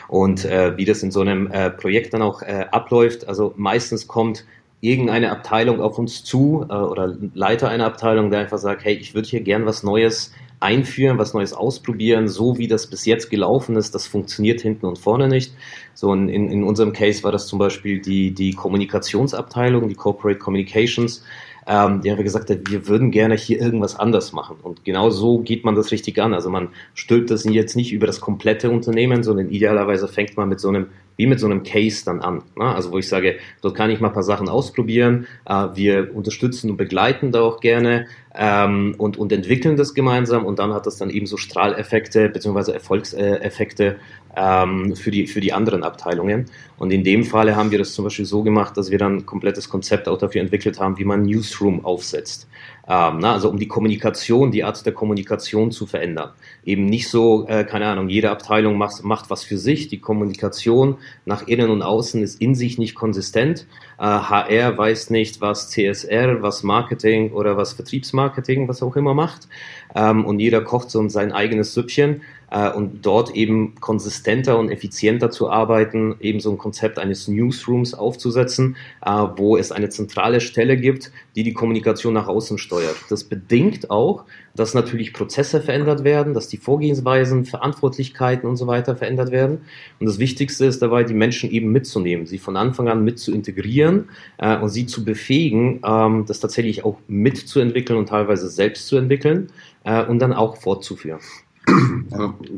Und 0.09 0.43
äh, 0.43 0.75
wie 0.77 0.85
das 0.85 1.01
in 1.01 1.11
so 1.11 1.21
einem 1.21 1.49
äh, 1.51 1.69
Projekt 1.69 2.13
dann 2.13 2.21
auch 2.21 2.41
äh, 2.41 2.65
abläuft, 2.71 3.27
also 3.27 3.53
meistens 3.55 4.07
kommt 4.07 4.45
irgendeine 4.81 5.31
Abteilung 5.31 5.81
auf 5.81 5.97
uns 5.97 6.23
zu 6.23 6.65
äh, 6.69 6.73
oder 6.73 7.15
Leiter 7.33 7.69
einer 7.69 7.85
Abteilung, 7.85 8.29
der 8.29 8.41
einfach 8.41 8.57
sagt, 8.57 8.83
hey, 8.83 8.95
ich 8.95 9.15
würde 9.15 9.27
hier 9.27 9.41
gern 9.41 9.65
was 9.65 9.83
Neues 9.83 10.33
einführen, 10.59 11.17
was 11.17 11.33
Neues 11.33 11.53
ausprobieren, 11.53 12.27
so 12.27 12.57
wie 12.57 12.67
das 12.67 12.87
bis 12.87 13.05
jetzt 13.05 13.29
gelaufen 13.29 13.75
ist, 13.75 13.93
das 13.93 14.07
funktioniert 14.07 14.61
hinten 14.61 14.85
und 14.85 14.97
vorne 14.97 15.27
nicht. 15.27 15.53
So 15.93 16.13
in, 16.13 16.29
in 16.29 16.63
unserem 16.63 16.93
Case 16.93 17.23
war 17.23 17.31
das 17.31 17.47
zum 17.47 17.59
Beispiel 17.59 18.01
die, 18.01 18.31
die 18.31 18.53
Kommunikationsabteilung, 18.53 19.87
die 19.87 19.95
Corporate 19.95 20.39
Communications, 20.39 21.23
ähm, 21.67 22.01
die 22.01 22.09
haben 22.09 22.23
gesagt, 22.23 22.49
wir 22.49 22.87
würden 22.87 23.11
gerne 23.11 23.35
hier 23.35 23.59
irgendwas 23.59 23.99
anders 23.99 24.31
machen. 24.31 24.55
Und 24.63 24.85
genau 24.85 25.09
so 25.09 25.39
geht 25.39 25.65
man 25.65 25.75
das 25.75 25.91
richtig 25.91 26.17
an. 26.19 26.33
Also 26.33 26.49
man 26.49 26.69
stülpt 26.93 27.29
das 27.29 27.43
jetzt 27.43 27.75
nicht 27.75 27.91
über 27.91 28.07
das 28.07 28.21
komplette 28.21 28.71
Unternehmen, 28.71 29.21
sondern 29.21 29.49
idealerweise 29.49 30.07
fängt 30.07 30.37
man 30.37 30.47
mit 30.47 30.61
so 30.61 30.69
einem 30.69 30.87
wie 31.17 31.25
mit 31.25 31.39
so 31.39 31.47
einem 31.47 31.63
Case 31.63 32.05
dann 32.05 32.21
an. 32.21 32.43
Ne? 32.55 32.65
Also 32.65 32.91
wo 32.91 32.99
ich 32.99 33.09
sage, 33.09 33.37
dort 33.61 33.75
kann 33.75 33.89
ich 33.89 33.99
mal 33.99 34.09
ein 34.09 34.13
paar 34.13 34.23
Sachen 34.23 34.47
ausprobieren. 34.47 35.27
Äh, 35.45 35.67
wir 35.73 36.15
unterstützen 36.15 36.69
und 36.69 36.77
begleiten 36.77 37.31
da 37.31 37.41
auch 37.41 37.59
gerne 37.59 38.05
ähm, 38.37 38.93
und, 38.97 39.17
und 39.17 39.31
entwickeln 39.31 39.77
das 39.77 39.93
gemeinsam 39.93 40.45
und 40.45 40.59
dann 40.59 40.73
hat 40.73 40.85
das 40.85 40.97
dann 40.97 41.09
eben 41.09 41.25
so 41.25 41.37
Strahleffekte 41.37 42.29
beziehungsweise 42.29 42.73
Erfolgseffekte 42.73 43.97
ähm, 44.35 44.95
für, 44.95 45.09
die, 45.09 45.25
für 45.25 45.41
die 45.41 45.53
anderen 45.53 45.83
Abteilungen. 45.83 46.45
Und 46.77 46.93
in 46.93 47.03
dem 47.03 47.23
Falle 47.23 47.55
haben 47.55 47.71
wir 47.71 47.79
das 47.79 47.93
zum 47.93 48.05
Beispiel 48.05 48.25
so 48.25 48.43
gemacht, 48.43 48.77
dass 48.77 48.91
wir 48.91 48.99
dann 48.99 49.17
ein 49.17 49.25
komplettes 49.25 49.69
Konzept 49.69 50.07
auch 50.07 50.19
dafür 50.19 50.41
entwickelt 50.41 50.79
haben, 50.79 50.99
wie 50.99 51.05
man 51.05 51.23
Newsroom 51.23 51.83
aufsetzt. 51.83 52.47
Ähm, 52.89 53.17
na, 53.19 53.33
also 53.33 53.49
um 53.49 53.59
die 53.59 53.67
Kommunikation, 53.67 54.51
die 54.51 54.63
Art 54.63 54.85
der 54.85 54.93
Kommunikation 54.93 55.71
zu 55.71 55.85
verändern. 55.85 56.31
Eben 56.63 56.85
nicht 56.85 57.09
so, 57.09 57.45
äh, 57.47 57.65
keine 57.65 57.87
Ahnung, 57.87 58.07
jede 58.07 58.31
Abteilung 58.31 58.77
macht, 58.77 59.03
macht 59.03 59.29
was 59.29 59.43
für 59.43 59.57
sich. 59.57 59.89
Die 59.89 59.99
Kommunikation 59.99 60.97
nach 61.25 61.47
innen 61.47 61.69
und 61.69 61.81
außen 61.81 62.23
ist 62.23 62.41
in 62.41 62.55
sich 62.55 62.77
nicht 62.77 62.95
konsistent. 62.95 63.67
Äh, 63.99 64.03
HR 64.03 64.77
weiß 64.77 65.09
nicht, 65.09 65.41
was 65.41 65.69
CSR, 65.69 66.41
was 66.41 66.63
Marketing 66.63 67.31
oder 67.33 67.57
was 67.57 67.73
Vertriebsmarketing, 67.73 68.69
was 68.69 68.81
auch 68.81 68.95
immer 68.95 69.13
macht. 69.13 69.49
Ähm, 69.93 70.25
und 70.25 70.39
jeder 70.39 70.61
kocht 70.61 70.89
so 70.89 71.05
sein 71.09 71.33
eigenes 71.33 71.73
Süppchen 71.73 72.21
äh, 72.51 72.71
und 72.71 73.05
dort 73.05 73.35
eben 73.35 73.75
konsistenter 73.75 74.57
und 74.57 74.69
effizienter 74.69 75.31
zu 75.31 75.49
arbeiten, 75.49 76.15
eben 76.19 76.39
so 76.39 76.51
ein 76.51 76.57
Konzept 76.57 76.99
eines 76.99 77.27
Newsrooms 77.27 77.93
aufzusetzen, 77.93 78.77
äh, 79.05 79.09
wo 79.09 79.57
es 79.57 79.71
eine 79.71 79.89
zentrale 79.89 80.41
Stelle 80.41 80.77
gibt, 80.77 81.11
die 81.35 81.43
die 81.43 81.53
Kommunikation 81.53 82.13
nach 82.13 82.27
außen 82.27 82.57
steuert. 82.57 82.95
Das 83.09 83.23
bedingt 83.23 83.91
auch, 83.91 84.25
dass 84.55 84.73
natürlich 84.73 85.13
Prozesse 85.13 85.61
verändert 85.61 86.03
werden, 86.03 86.33
dass 86.33 86.47
die 86.47 86.57
Vorgehensweisen, 86.57 87.45
Verantwortlichkeiten 87.45 88.49
und 88.49 88.57
so 88.57 88.65
weiter 88.65 88.95
verändert 88.95 89.31
werden. 89.31 89.59
Und 89.99 90.07
das 90.07 90.17
Wichtigste 90.17 90.65
ist 90.65 90.81
dabei, 90.81 91.03
die 91.03 91.13
Menschen 91.13 91.51
eben 91.51 91.71
mitzunehmen, 91.71 92.25
sie 92.25 92.39
von 92.39 92.57
Anfang 92.57 92.87
an 92.89 93.03
mit 93.03 93.19
zu 93.19 93.33
integrieren 93.33 94.09
äh, 94.37 94.57
und 94.57 94.69
sie 94.69 94.87
zu 94.87 95.05
befähigen, 95.05 95.81
ähm, 95.85 96.25
das 96.27 96.39
tatsächlich 96.39 96.83
auch 96.83 96.97
mitzuentwickeln 97.07 97.99
und 97.99 98.09
teilweise 98.09 98.49
selbst 98.49 98.87
zu 98.87 98.97
entwickeln 98.97 99.51
äh, 99.83 100.03
und 100.03 100.19
dann 100.19 100.33
auch 100.33 100.57
fortzuführen. 100.57 101.19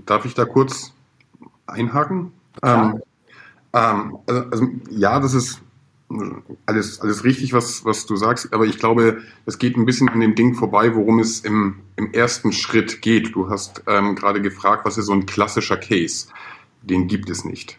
Darf 0.05 0.25
ich 0.25 0.33
da 0.33 0.45
kurz 0.45 0.93
einhaken? 1.67 2.31
Ähm, 2.63 3.01
Ähm, 3.73 4.17
also, 4.25 4.41
also, 4.49 4.67
ja, 4.89 5.19
das 5.19 5.33
ist 5.33 5.61
alles, 6.65 7.01
alles 7.01 7.23
richtig, 7.23 7.53
was, 7.53 7.85
was 7.85 8.07
du 8.07 8.15
sagst, 8.15 8.51
aber 8.51 8.65
ich 8.65 8.79
glaube, 8.79 9.21
es 9.45 9.59
geht 9.59 9.77
ein 9.77 9.85
bisschen 9.85 10.09
an 10.09 10.19
dem 10.19 10.33
Ding 10.33 10.55
vorbei, 10.55 10.95
worum 10.95 11.19
es 11.19 11.41
im, 11.41 11.75
im 11.97 12.11
ersten 12.13 12.51
Schritt 12.51 13.03
geht. 13.03 13.35
Du 13.35 13.49
hast 13.49 13.83
ähm, 13.85 14.15
gerade 14.15 14.41
gefragt, 14.41 14.85
was 14.85 14.97
ist 14.97 15.05
so 15.05 15.13
ein 15.13 15.27
klassischer 15.27 15.77
Case? 15.77 16.27
Den 16.81 17.07
gibt 17.07 17.29
es 17.29 17.45
nicht. 17.45 17.77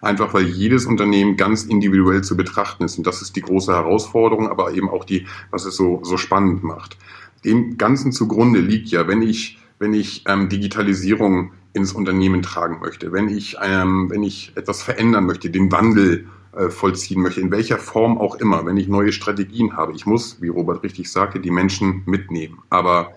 Einfach 0.00 0.34
weil 0.34 0.46
jedes 0.46 0.86
Unternehmen 0.86 1.36
ganz 1.36 1.64
individuell 1.64 2.22
zu 2.22 2.36
betrachten 2.36 2.84
ist. 2.84 2.98
Und 2.98 3.06
das 3.06 3.22
ist 3.22 3.36
die 3.36 3.42
große 3.42 3.72
Herausforderung, 3.72 4.48
aber 4.48 4.72
eben 4.72 4.88
auch 4.88 5.04
die, 5.04 5.26
was 5.50 5.64
es 5.64 5.76
so, 5.76 6.00
so 6.02 6.16
spannend 6.16 6.64
macht. 6.64 6.96
Dem 7.44 7.78
Ganzen 7.78 8.10
zugrunde 8.10 8.58
liegt 8.58 8.88
ja, 8.88 9.06
wenn 9.06 9.22
ich, 9.22 9.58
wenn 9.78 9.94
ich 9.94 10.24
ähm, 10.26 10.48
Digitalisierung 10.48 11.52
ins 11.72 11.92
Unternehmen 11.92 12.42
tragen 12.42 12.80
möchte, 12.80 13.12
wenn 13.12 13.28
ich, 13.28 13.56
ähm, 13.62 14.10
wenn 14.10 14.22
ich 14.22 14.52
etwas 14.56 14.82
verändern 14.82 15.26
möchte, 15.26 15.50
den 15.50 15.70
Wandel 15.70 16.26
äh, 16.56 16.70
vollziehen 16.70 17.22
möchte, 17.22 17.40
in 17.40 17.50
welcher 17.50 17.78
Form 17.78 18.18
auch 18.18 18.36
immer, 18.36 18.66
wenn 18.66 18.76
ich 18.76 18.88
neue 18.88 19.12
Strategien 19.12 19.76
habe. 19.76 19.92
Ich 19.92 20.06
muss, 20.06 20.40
wie 20.42 20.48
Robert 20.48 20.82
richtig 20.82 21.10
sagte, 21.10 21.40
die 21.40 21.50
Menschen 21.50 22.02
mitnehmen. 22.06 22.58
Aber 22.70 23.12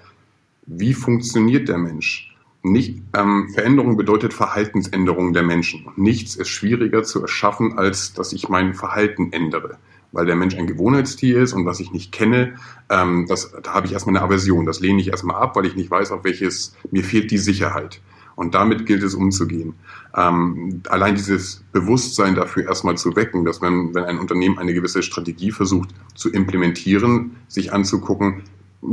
wie 0.65 0.93
funktioniert 0.93 1.67
der 1.67 1.77
Mensch? 1.77 2.35
Nicht, 2.63 3.01
ähm, 3.17 3.49
Veränderung 3.51 3.97
bedeutet 3.97 4.33
Verhaltensänderung 4.33 5.33
der 5.33 5.41
Menschen. 5.43 5.87
Nichts 5.95 6.35
ist 6.35 6.49
schwieriger 6.49 7.03
zu 7.03 7.21
erschaffen, 7.21 7.77
als 7.79 8.13
dass 8.13 8.33
ich 8.33 8.49
mein 8.49 8.75
Verhalten 8.75 9.33
ändere. 9.33 9.79
Weil 10.11 10.25
der 10.25 10.35
Mensch 10.35 10.55
ein 10.55 10.67
Gewohnheitstier 10.67 11.41
ist 11.41 11.53
und 11.53 11.65
was 11.65 11.79
ich 11.79 11.91
nicht 11.91 12.11
kenne, 12.11 12.55
ähm, 12.89 13.25
das, 13.29 13.53
da 13.63 13.73
habe 13.73 13.87
ich 13.87 13.93
erstmal 13.93 14.17
eine 14.17 14.25
Aversion. 14.25 14.65
Das 14.65 14.79
lehne 14.79 14.99
ich 14.99 15.07
erstmal 15.07 15.41
ab, 15.41 15.55
weil 15.55 15.65
ich 15.65 15.75
nicht 15.75 15.89
weiß, 15.89 16.11
auf 16.11 16.23
welches, 16.23 16.75
mir 16.91 17.03
fehlt 17.03 17.31
die 17.31 17.37
Sicherheit. 17.37 18.01
Und 18.35 18.55
damit 18.55 18.85
gilt 18.85 19.03
es 19.03 19.13
umzugehen. 19.13 19.75
Ähm, 20.15 20.81
allein 20.89 21.15
dieses 21.15 21.63
Bewusstsein 21.71 22.35
dafür 22.35 22.65
erstmal 22.65 22.97
zu 22.97 23.15
wecken, 23.15 23.45
dass 23.45 23.61
man, 23.61 23.93
wenn 23.93 24.03
ein 24.03 24.19
Unternehmen 24.19 24.57
eine 24.57 24.73
gewisse 24.73 25.03
Strategie 25.03 25.51
versucht 25.51 25.89
zu 26.15 26.31
implementieren, 26.31 27.35
sich 27.47 27.71
anzugucken, 27.71 28.43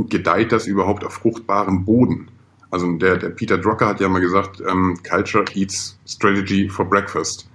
gedeiht 0.09 0.51
das 0.51 0.67
überhaupt 0.67 1.03
auf 1.03 1.13
fruchtbarem 1.13 1.83
Boden? 1.85 2.27
Also 2.71 2.91
der, 2.93 3.17
der 3.17 3.29
Peter 3.29 3.57
Drucker 3.57 3.87
hat 3.87 3.99
ja 3.99 4.09
mal 4.09 4.21
gesagt, 4.21 4.61
ähm, 4.69 4.99
Culture 5.07 5.45
eats 5.55 5.97
Strategy 6.07 6.69
for 6.69 6.85
breakfast. 6.85 7.49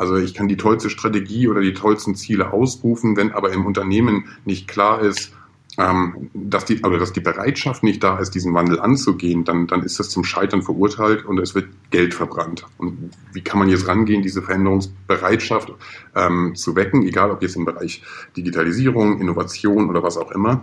Also 0.00 0.16
ich 0.16 0.32
kann 0.32 0.48
die 0.48 0.56
tollste 0.56 0.88
Strategie 0.88 1.46
oder 1.46 1.60
die 1.60 1.74
tollsten 1.74 2.14
Ziele 2.14 2.54
ausrufen, 2.54 3.18
wenn 3.18 3.32
aber 3.32 3.52
im 3.52 3.66
Unternehmen 3.66 4.30
nicht 4.46 4.66
klar 4.66 5.02
ist, 5.02 5.34
ähm, 5.76 6.30
dass, 6.32 6.64
die, 6.64 6.82
also 6.82 6.96
dass 6.96 7.12
die 7.12 7.20
Bereitschaft 7.20 7.82
nicht 7.82 8.02
da 8.02 8.18
ist, 8.18 8.30
diesen 8.30 8.54
Wandel 8.54 8.80
anzugehen, 8.80 9.44
dann, 9.44 9.66
dann 9.66 9.82
ist 9.82 10.00
das 10.00 10.08
zum 10.08 10.24
Scheitern 10.24 10.62
verurteilt 10.62 11.26
und 11.26 11.38
es 11.38 11.54
wird 11.54 11.68
Geld 11.90 12.14
verbrannt. 12.14 12.64
Und 12.78 13.10
wie 13.34 13.42
kann 13.42 13.58
man 13.58 13.68
jetzt 13.68 13.88
rangehen, 13.88 14.22
diese 14.22 14.40
Veränderungsbereitschaft 14.40 15.70
ähm, 16.16 16.54
zu 16.54 16.76
wecken, 16.76 17.02
egal 17.02 17.30
ob 17.30 17.42
jetzt 17.42 17.56
im 17.56 17.66
Bereich 17.66 18.02
Digitalisierung, 18.38 19.20
Innovation 19.20 19.90
oder 19.90 20.02
was 20.02 20.16
auch 20.16 20.30
immer, 20.30 20.62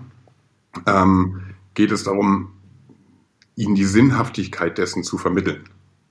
ähm, 0.88 1.42
geht 1.76 1.92
es 1.92 2.06
darum, 2.06 2.54
ihnen 3.56 3.76
die 3.76 3.86
Sinnhaftigkeit 3.86 4.80
dessen 4.80 5.04
zu 5.04 5.20
vermitteln. 5.20 5.70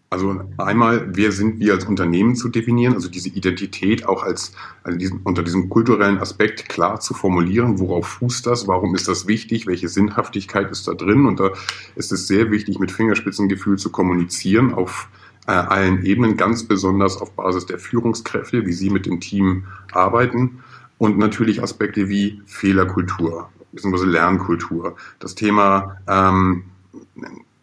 Also 0.08 0.40
einmal, 0.58 1.08
wer 1.16 1.32
sind 1.32 1.58
wir 1.58 1.72
als 1.72 1.84
Unternehmen 1.84 2.36
zu 2.36 2.48
definieren, 2.48 2.94
also 2.94 3.08
diese 3.08 3.28
Identität 3.28 4.06
auch 4.06 4.22
als 4.22 4.52
also 4.84 4.96
diesen, 4.96 5.20
unter 5.24 5.42
diesem 5.42 5.68
kulturellen 5.68 6.18
Aspekt 6.18 6.68
klar 6.68 7.00
zu 7.00 7.12
formulieren, 7.12 7.80
worauf 7.80 8.06
fußt 8.06 8.46
das, 8.46 8.68
warum 8.68 8.94
ist 8.94 9.08
das 9.08 9.26
wichtig, 9.26 9.66
welche 9.66 9.88
Sinnhaftigkeit 9.88 10.70
ist 10.70 10.86
da 10.86 10.94
drin? 10.94 11.26
Und 11.26 11.40
da 11.40 11.50
ist 11.96 12.12
es 12.12 12.28
sehr 12.28 12.52
wichtig, 12.52 12.78
mit 12.78 12.92
Fingerspitzengefühl 12.92 13.78
zu 13.78 13.90
kommunizieren 13.90 14.72
auf 14.72 15.08
äh, 15.48 15.52
allen 15.52 16.04
Ebenen, 16.04 16.36
ganz 16.36 16.64
besonders 16.64 17.16
auf 17.20 17.32
Basis 17.32 17.66
der 17.66 17.80
Führungskräfte, 17.80 18.64
wie 18.64 18.72
sie 18.72 18.90
mit 18.90 19.06
dem 19.06 19.20
Team 19.20 19.64
arbeiten. 19.90 20.62
Und 20.98 21.18
natürlich 21.18 21.62
Aspekte 21.62 22.08
wie 22.08 22.42
Fehlerkultur, 22.46 23.50
beziehungsweise 23.72 24.06
Lernkultur, 24.06 24.96
das 25.18 25.34
Thema 25.34 25.98
ähm, 26.08 26.64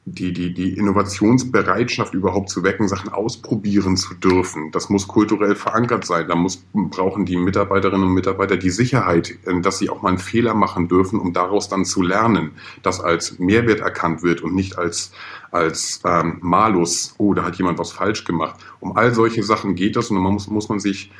die, 0.06 0.34
die, 0.34 0.54
die 0.54 0.74
Innovationsbereitschaft 0.74 2.14
überhaupt 2.14 2.50
zu 2.50 2.64
wecken, 2.64 2.90
Sachen 2.90 3.10
ausprobieren 3.10 3.96
zu 3.96 4.14
dürfen. 4.16 4.72
Das 4.72 4.90
muss 4.90 5.08
kulturell 5.08 5.56
verankert 5.56 6.06
sein. 6.06 6.28
Da 6.28 6.36
muss, 6.36 6.66
brauchen 6.74 7.26
die 7.26 7.38
Mitarbeiterinnen 7.38 8.08
und 8.08 8.14
Mitarbeiter 8.14 8.58
die 8.58 8.70
Sicherheit, 8.70 9.38
äh, 9.46 9.62
dass 9.62 9.80
sie 9.80 9.90
auch 9.90 10.02
mal 10.02 10.10
einen 10.10 10.18
Fehler 10.18 10.56
machen 10.56 10.90
dürfen, 10.90 11.20
um 11.20 11.32
daraus 11.32 11.70
dann 11.70 11.86
zu 11.86 12.02
lernen, 12.02 12.52
dass 12.82 13.00
als 13.00 13.40
Mehrwert 13.40 13.80
erkannt 13.80 14.24
wird 14.24 14.42
und 14.42 14.54
nicht 14.54 14.78
als, 14.78 15.14
als 15.52 16.02
ähm, 16.06 16.40
Malus, 16.42 17.16
oh, 17.18 17.34
da 17.34 17.46
hat 17.46 17.56
jemand 17.56 17.80
was 17.80 17.94
falsch 17.94 18.26
gemacht. 18.26 18.60
Um 18.82 18.98
all 18.98 19.14
solche 19.14 19.44
Sachen 19.44 19.76
geht 19.76 19.96
das 19.96 20.10
und 20.10 20.18
man 20.18 20.34
muss, 20.34 20.48
muss 20.48 20.68
man 20.68 20.80
sich 20.80 21.12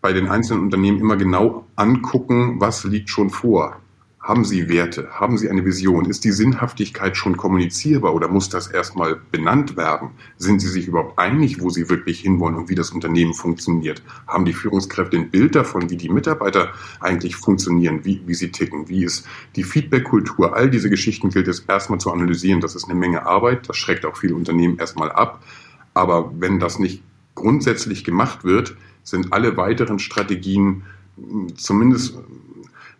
bei 0.00 0.12
den 0.12 0.28
einzelnen 0.28 0.64
Unternehmen 0.64 0.98
immer 0.98 1.16
genau 1.16 1.66
angucken, 1.76 2.60
was 2.60 2.82
liegt 2.84 3.10
schon 3.10 3.30
vor. 3.30 3.80
Haben 4.24 4.46
Sie 4.46 4.70
Werte? 4.70 5.10
Haben 5.10 5.36
Sie 5.36 5.50
eine 5.50 5.66
Vision? 5.66 6.06
Ist 6.06 6.24
die 6.24 6.32
Sinnhaftigkeit 6.32 7.14
schon 7.14 7.36
kommunizierbar 7.36 8.14
oder 8.14 8.26
muss 8.26 8.48
das 8.48 8.68
erstmal 8.68 9.16
benannt 9.16 9.76
werden? 9.76 10.12
Sind 10.38 10.62
Sie 10.62 10.68
sich 10.68 10.88
überhaupt 10.88 11.18
einig, 11.18 11.60
wo 11.60 11.68
Sie 11.68 11.90
wirklich 11.90 12.20
hinwollen 12.20 12.56
und 12.56 12.70
wie 12.70 12.74
das 12.74 12.90
Unternehmen 12.90 13.34
funktioniert? 13.34 14.02
Haben 14.26 14.46
die 14.46 14.54
Führungskräfte 14.54 15.18
ein 15.18 15.28
Bild 15.28 15.54
davon, 15.54 15.90
wie 15.90 15.98
die 15.98 16.08
Mitarbeiter 16.08 16.72
eigentlich 17.00 17.36
funktionieren, 17.36 18.06
wie, 18.06 18.22
wie 18.24 18.32
sie 18.32 18.50
ticken? 18.50 18.88
Wie 18.88 19.04
ist 19.04 19.26
die 19.56 19.62
Feedback-Kultur? 19.62 20.56
All 20.56 20.70
diese 20.70 20.88
Geschichten 20.88 21.28
gilt 21.28 21.46
es 21.46 21.60
erstmal 21.60 22.00
zu 22.00 22.10
analysieren. 22.10 22.62
Das 22.62 22.74
ist 22.74 22.84
eine 22.84 22.98
Menge 22.98 23.26
Arbeit. 23.26 23.68
Das 23.68 23.76
schreckt 23.76 24.06
auch 24.06 24.16
viele 24.16 24.36
Unternehmen 24.36 24.78
erstmal 24.78 25.12
ab. 25.12 25.44
Aber 25.92 26.32
wenn 26.38 26.58
das 26.58 26.78
nicht 26.78 27.02
grundsätzlich 27.34 28.04
gemacht 28.04 28.42
wird, 28.42 28.74
sind 29.02 29.34
alle 29.34 29.58
weiteren 29.58 29.98
Strategien 29.98 30.84
zumindest 31.56 32.18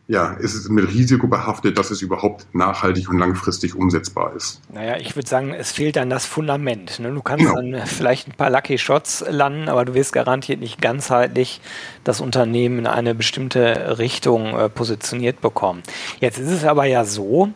ja, 0.06 0.34
ist 0.34 0.54
es 0.54 0.68
mit 0.68 0.86
Risiko 0.86 1.28
behaftet, 1.28 1.78
dass 1.78 1.90
es 1.90 2.02
überhaupt 2.02 2.46
nachhaltig 2.54 3.08
und 3.08 3.18
langfristig 3.18 3.74
umsetzbar 3.74 4.34
ist. 4.36 4.60
Naja, 4.70 4.98
ich 4.98 5.16
würde 5.16 5.26
sagen, 5.26 5.54
es 5.54 5.72
fehlt 5.72 5.96
dann 5.96 6.10
das 6.10 6.26
Fundament. 6.26 7.00
Ne? 7.00 7.10
Du 7.10 7.22
kannst 7.22 7.46
genau. 7.46 7.56
dann 7.56 7.86
vielleicht 7.86 8.28
ein 8.28 8.32
paar 8.32 8.50
Lucky 8.50 8.76
Shots 8.76 9.24
landen, 9.26 9.70
aber 9.70 9.86
du 9.86 9.94
wirst 9.94 10.12
garantiert 10.12 10.60
nicht 10.60 10.82
ganzheitlich 10.82 11.62
das 12.04 12.20
Unternehmen 12.20 12.80
in 12.80 12.86
eine 12.86 13.14
bestimmte 13.14 13.98
Richtung 13.98 14.58
äh, 14.58 14.68
positioniert 14.68 15.40
bekommen. 15.40 15.82
Jetzt 16.20 16.38
ist 16.38 16.50
es 16.50 16.64
aber 16.64 16.84
ja 16.84 17.06
so, 17.06 17.48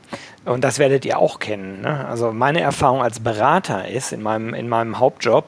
und 0.46 0.64
das 0.64 0.78
werdet 0.78 1.04
ihr 1.04 1.18
auch 1.18 1.40
kennen. 1.40 1.82
Ne? 1.82 2.06
Also 2.08 2.32
meine 2.32 2.62
Erfahrung 2.62 3.02
als 3.02 3.20
Berater 3.20 3.88
ist 3.88 4.12
in 4.12 4.22
meinem, 4.22 4.54
in 4.54 4.70
meinem 4.70 4.98
Hauptjob 4.98 5.44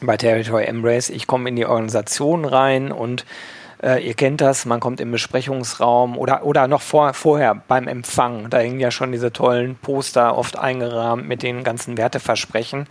bei 0.00 0.16
Territory 0.16 0.64
Embrace, 0.64 1.10
ich 1.10 1.26
komme 1.26 1.50
in 1.50 1.56
die 1.56 1.66
Organisation 1.66 2.46
rein 2.46 2.92
und 2.92 3.26
äh, 3.82 4.06
ihr 4.06 4.14
kennt 4.14 4.40
das, 4.40 4.66
man 4.66 4.80
kommt 4.80 5.00
im 5.00 5.10
Besprechungsraum 5.10 6.16
oder, 6.18 6.44
oder 6.44 6.68
noch 6.68 6.82
vor, 6.82 7.14
vorher 7.14 7.54
beim 7.54 7.88
Empfang. 7.88 8.50
Da 8.50 8.58
hängen 8.58 8.80
ja 8.80 8.90
schon 8.90 9.12
diese 9.12 9.32
tollen 9.32 9.76
Poster 9.76 10.36
oft 10.36 10.58
eingerahmt 10.58 11.26
mit 11.26 11.42
den 11.42 11.64
ganzen 11.64 11.96
Werteversprechen. 11.96 12.86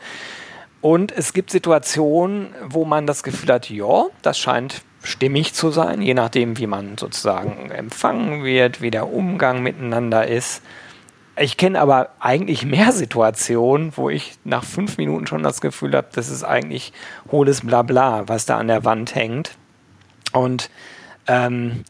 Und 0.81 1.13
es 1.13 1.33
gibt 1.33 1.49
Situationen, 1.49 2.53
wo 2.67 2.83
man 2.83 3.07
das 3.07 3.23
Gefühl 3.23 3.53
hat, 3.53 3.69
ja, 3.69 4.07
das 4.21 4.37
scheint 4.37 4.81
stimmig 5.01 5.53
zu 5.53 5.71
sein, 5.71 6.01
je 6.01 6.13
nachdem, 6.13 6.57
wie 6.57 6.67
man 6.67 6.97
sozusagen 6.97 7.71
empfangen 7.71 8.43
wird, 8.43 8.81
wie 8.81 8.91
der 8.91 9.11
Umgang 9.11 9.63
miteinander 9.63 10.27
ist. 10.27 10.61
Ich 11.37 11.57
kenne 11.57 11.79
aber 11.79 12.09
eigentlich 12.19 12.65
mehr 12.65 12.91
Situationen, 12.91 13.93
wo 13.95 14.09
ich 14.09 14.37
nach 14.43 14.63
fünf 14.63 14.97
Minuten 14.97 15.27
schon 15.27 15.43
das 15.43 15.61
Gefühl 15.61 15.95
habe, 15.95 16.07
das 16.13 16.29
ist 16.29 16.43
eigentlich 16.43 16.93
hohles 17.31 17.61
Blabla, 17.61 18.27
was 18.27 18.45
da 18.45 18.57
an 18.57 18.67
der 18.67 18.85
Wand 18.85 19.15
hängt. 19.15 19.57
Und 20.33 20.69
ähm, 21.27 21.83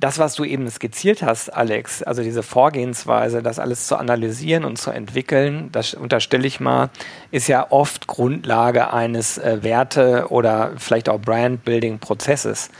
das, 0.00 0.18
was 0.18 0.34
du 0.34 0.44
eben 0.44 0.68
skizziert 0.70 1.22
hast, 1.22 1.50
Alex, 1.50 2.02
also 2.02 2.22
diese 2.22 2.42
Vorgehensweise, 2.42 3.42
das 3.42 3.58
alles 3.58 3.86
zu 3.86 3.96
analysieren 3.96 4.64
und 4.64 4.78
zu 4.78 4.90
entwickeln, 4.90 5.68
das 5.72 5.92
unterstelle 5.92 6.46
ich 6.46 6.58
mal, 6.58 6.88
ist 7.30 7.48
ja 7.48 7.70
oft 7.70 8.06
Grundlage 8.06 8.92
eines 8.94 9.36
äh, 9.36 9.58
Werte- 9.62 10.28
oder 10.30 10.72
vielleicht 10.78 11.10
auch 11.10 11.20
Brand-Building-Prozesses. 11.20 12.70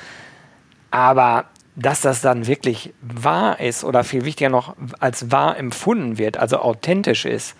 Aber 0.90 1.45
dass 1.76 2.00
das 2.00 2.23
dann 2.23 2.47
wirklich 2.47 2.95
wahr 3.02 3.61
ist 3.61 3.85
oder 3.85 4.02
viel 4.02 4.25
wichtiger 4.25 4.50
noch 4.50 4.75
als 4.99 5.31
wahr 5.31 5.59
empfunden 5.59 6.17
wird, 6.17 6.38
also 6.38 6.59
authentisch 6.59 7.26
ist, 7.26 7.55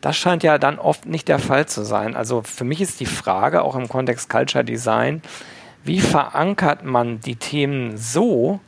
das 0.00 0.16
scheint 0.16 0.42
ja 0.42 0.58
dann 0.58 0.78
oft 0.78 1.06
nicht 1.06 1.28
der 1.28 1.38
Fall 1.38 1.66
zu 1.66 1.84
sein. 1.84 2.16
Also 2.16 2.42
für 2.42 2.64
mich 2.64 2.80
ist 2.80 2.98
die 2.98 3.06
Frage, 3.06 3.62
auch 3.62 3.76
im 3.76 3.88
Kontext 3.88 4.28
Culture 4.28 4.64
Design, 4.64 5.22
wie 5.84 6.00
verankert 6.00 6.84
man 6.84 7.20
die 7.20 7.36
Themen 7.36 7.96
so, 7.96 8.60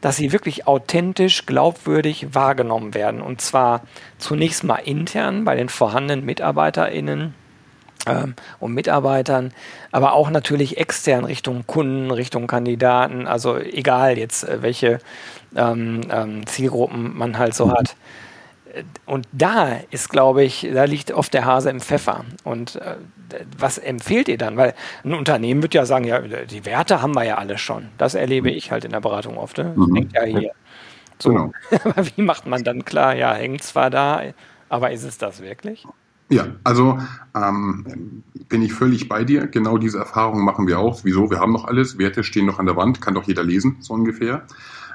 dass 0.00 0.16
sie 0.16 0.32
wirklich 0.32 0.66
authentisch, 0.66 1.46
glaubwürdig 1.46 2.34
wahrgenommen 2.34 2.92
werden. 2.92 3.22
Und 3.22 3.40
zwar 3.40 3.82
zunächst 4.18 4.64
mal 4.64 4.76
intern 4.76 5.44
bei 5.44 5.54
den 5.54 5.68
vorhandenen 5.68 6.24
MitarbeiterInnen 6.24 7.34
ähm, 8.06 8.34
und 8.58 8.74
Mitarbeitern, 8.74 9.52
aber 9.92 10.14
auch 10.14 10.28
natürlich 10.28 10.76
extern 10.76 11.24
Richtung 11.24 11.66
Kunden, 11.66 12.10
Richtung 12.10 12.48
Kandidaten, 12.48 13.28
also 13.28 13.56
egal 13.58 14.18
jetzt, 14.18 14.42
äh, 14.42 14.60
welche 14.60 14.98
ähm, 15.54 16.00
ähm, 16.10 16.46
Zielgruppen 16.46 17.16
man 17.16 17.38
halt 17.38 17.54
so 17.54 17.70
hat. 17.70 17.94
und 19.06 19.28
da 19.32 19.80
ist, 19.90 20.08
glaube 20.08 20.42
ich, 20.42 20.68
da 20.72 20.84
liegt 20.84 21.12
oft 21.12 21.32
der 21.32 21.44
Hase 21.44 21.70
im 21.70 21.80
Pfeffer. 21.80 22.24
Und 22.42 22.76
äh, 22.76 22.96
was 23.58 23.78
empfehlt 23.78 24.28
ihr 24.28 24.38
dann? 24.38 24.56
Weil 24.56 24.74
ein 25.04 25.14
Unternehmen 25.14 25.62
wird 25.62 25.74
ja 25.74 25.86
sagen, 25.86 26.04
ja, 26.04 26.20
die 26.20 26.64
Werte 26.64 27.02
haben 27.02 27.14
wir 27.14 27.24
ja 27.24 27.36
alle 27.36 27.58
schon. 27.58 27.88
Das 27.98 28.14
erlebe 28.14 28.50
ich 28.50 28.70
halt 28.70 28.84
in 28.84 28.92
der 28.92 29.00
Beratung 29.00 29.38
oft. 29.38 29.58
Ne? 29.58 29.72
Mhm. 29.76 29.94
Denkt 29.94 30.12
ja 30.14 30.22
hier. 30.24 30.52
So. 31.18 31.30
Genau. 31.30 31.52
Aber 31.84 32.06
wie 32.16 32.22
macht 32.22 32.46
man 32.46 32.64
dann 32.64 32.84
klar, 32.84 33.14
ja, 33.14 33.34
hängt 33.34 33.62
zwar 33.62 33.90
da, 33.90 34.22
aber 34.68 34.90
ist 34.90 35.04
es 35.04 35.18
das 35.18 35.42
wirklich? 35.42 35.86
Ja, 36.30 36.46
also 36.64 36.98
ähm, 37.34 38.22
bin 38.48 38.62
ich 38.62 38.72
völlig 38.72 39.06
bei 39.06 39.22
dir. 39.22 39.46
Genau 39.48 39.76
diese 39.76 39.98
Erfahrungen 39.98 40.46
machen 40.46 40.66
wir 40.66 40.78
auch. 40.78 41.04
Wieso? 41.04 41.30
Wir 41.30 41.40
haben 41.40 41.52
noch 41.52 41.66
alles. 41.66 41.98
Werte 41.98 42.24
stehen 42.24 42.46
noch 42.46 42.58
an 42.58 42.64
der 42.64 42.74
Wand, 42.74 43.02
kann 43.02 43.12
doch 43.12 43.24
jeder 43.24 43.44
lesen, 43.44 43.76
so 43.80 43.92
ungefähr. 43.92 44.46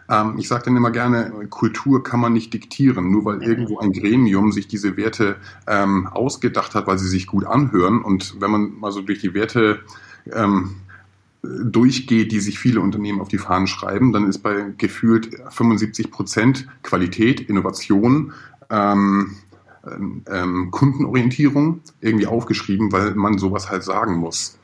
Ähm, 0.09 0.35
ich 0.37 0.47
sage 0.47 0.65
dann 0.65 0.77
immer 0.77 0.91
gerne, 0.91 1.31
Kultur 1.49 2.03
kann 2.03 2.19
man 2.19 2.33
nicht 2.33 2.53
diktieren, 2.53 3.11
nur 3.11 3.25
weil 3.25 3.43
irgendwo 3.43 3.79
ein 3.79 3.91
Gremium 3.91 4.51
sich 4.51 4.67
diese 4.67 4.97
Werte 4.97 5.37
ähm, 5.67 6.07
ausgedacht 6.07 6.75
hat, 6.75 6.87
weil 6.87 6.97
sie 6.97 7.07
sich 7.07 7.27
gut 7.27 7.45
anhören. 7.45 8.01
Und 8.01 8.39
wenn 8.39 8.51
man 8.51 8.79
mal 8.79 8.91
so 8.91 9.01
durch 9.01 9.19
die 9.19 9.33
Werte 9.33 9.79
ähm, 10.33 10.77
durchgeht, 11.43 12.31
die 12.31 12.39
sich 12.39 12.59
viele 12.59 12.81
Unternehmen 12.81 13.21
auf 13.21 13.27
die 13.27 13.37
Fahnen 13.37 13.67
schreiben, 13.67 14.11
dann 14.11 14.27
ist 14.27 14.39
bei 14.39 14.73
gefühlt 14.77 15.29
75 15.49 16.11
Prozent 16.11 16.67
Qualität, 16.83 17.41
Innovation, 17.41 18.33
ähm, 18.69 19.35
ähm, 20.29 20.71
Kundenorientierung 20.71 21.81
irgendwie 22.01 22.27
aufgeschrieben, 22.27 22.91
weil 22.91 23.15
man 23.15 23.37
sowas 23.37 23.69
halt 23.69 23.83
sagen 23.83 24.15
muss. 24.15 24.57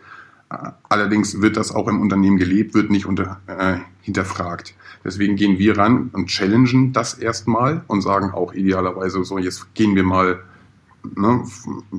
Allerdings 0.90 1.42
wird 1.42 1.58
das 1.58 1.72
auch 1.74 1.88
im 1.88 2.02
Unternehmen 2.02 2.38
gelebt, 2.38 2.76
wird 2.76 2.92
nicht 2.92 3.06
unter, 3.06 3.40
äh, 3.48 3.78
hinterfragt. 4.02 4.76
Deswegen 5.04 5.36
gehen 5.36 5.60
wir 5.60 5.78
ran 5.78 6.10
und 6.14 6.28
challengen 6.28 6.94
das 6.94 7.14
erstmal 7.14 7.84
und 7.88 8.02
sagen 8.02 8.32
auch 8.32 8.54
idealerweise 8.54 9.24
so, 9.24 9.38
jetzt 9.38 9.74
gehen 9.74 9.96
wir 9.96 10.04
mal 10.04 10.42
ne, 11.16 11.44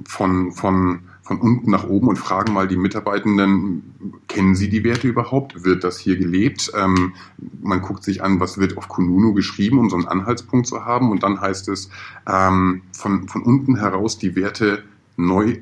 von, 0.07 0.53
von, 0.53 1.01
von 1.23 1.41
unten 1.41 1.71
nach 1.71 1.85
oben 1.85 2.09
und 2.09 2.17
fragen 2.17 2.53
mal 2.53 2.69
die 2.69 2.77
Mitarbeitenden, 2.77 3.83
kennen 4.29 4.55
sie 4.55 4.69
die 4.69 4.85
Werte 4.85 5.09
überhaupt? 5.09 5.65
Wird 5.65 5.85
das 5.85 5.99
hier 5.99 6.17
gelebt? 6.17 6.73
Ähm, 6.77 7.15
man 7.63 7.83
guckt 7.83 8.05
sich 8.05 8.23
an, 8.23 8.41
was 8.41 8.59
wird 8.59 8.77
auf 8.77 8.89
Kununu 8.89 9.35
geschrieben, 9.35 9.79
um 9.79 9.91
so 9.91 9.97
einen 9.97 10.09
Anhaltspunkt 10.09 10.67
zu 10.67 10.85
haben. 10.85 11.11
Und 11.11 11.23
dann 11.23 11.41
heißt 11.41 11.69
es, 11.69 11.91
ähm, 12.27 12.83
von, 12.93 13.29
von 13.29 13.43
unten 13.43 13.77
heraus 13.77 14.19
die 14.19 14.37
Werte 14.37 14.85
neu 15.17 15.59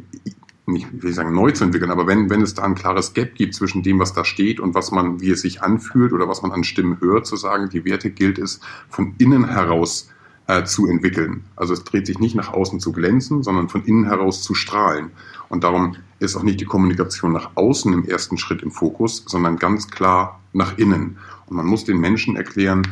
nicht, 0.67 1.03
will 1.03 1.11
ich 1.11 1.17
sagen, 1.17 1.35
neu 1.35 1.51
zu 1.51 1.65
entwickeln, 1.65 1.91
aber 1.91 2.07
wenn, 2.07 2.31
wenn 2.31 2.43
es 2.43 2.55
da 2.55 2.63
ein 2.63 2.75
klares 2.75 3.15
Gap 3.15 3.35
gibt 3.35 3.55
zwischen 3.55 3.83
dem, 3.83 3.99
was 3.99 4.13
da 4.13 4.25
steht 4.25 4.61
und 4.61 4.75
was 4.75 4.93
man, 4.93 5.21
wie 5.21 5.31
es 5.31 5.41
sich 5.41 5.63
anfühlt 5.63 6.13
oder 6.13 6.29
was 6.29 6.43
man 6.43 6.53
an 6.53 6.65
Stimmen 6.65 7.01
hört, 7.01 7.27
zu 7.27 7.37
sagen, 7.37 7.69
die 7.69 7.85
Werte 7.85 8.11
gilt 8.11 8.39
es 8.39 8.61
von 8.89 9.15
innen 9.19 9.49
heraus 9.49 10.09
äh, 10.47 10.65
zu 10.65 10.87
entwickeln. 10.87 11.45
Also 11.57 11.75
es 11.75 11.85
dreht 11.85 12.07
sich 12.07 12.19
nicht 12.19 12.35
nach 12.35 12.53
außen 12.53 12.79
zu 12.81 12.93
glänzen, 12.93 13.43
sondern 13.43 13.69
von 13.69 13.85
innen 13.85 14.05
heraus 14.05 14.43
zu 14.43 14.55
strahlen. 14.55 15.11
Und 15.49 15.65
darum 15.65 15.97
ist 16.21 16.37
auch 16.37 16.43
nicht 16.43 16.61
die 16.61 16.65
Kommunikation 16.65 17.33
nach 17.33 17.51
außen 17.57 17.93
im 17.93 18.05
ersten 18.05 18.39
Schritt 18.39 18.63
im 18.63 18.71
Fokus, 18.71 19.25
sondern 19.27 19.57
ganz 19.57 19.89
klar 19.91 20.41
nach 20.53 20.79
innen. 20.79 21.19
Und 21.47 21.57
man 21.57 21.67
muss 21.67 21.85
den 21.85 21.99
Menschen 21.99 22.37
erklären, 22.37 22.87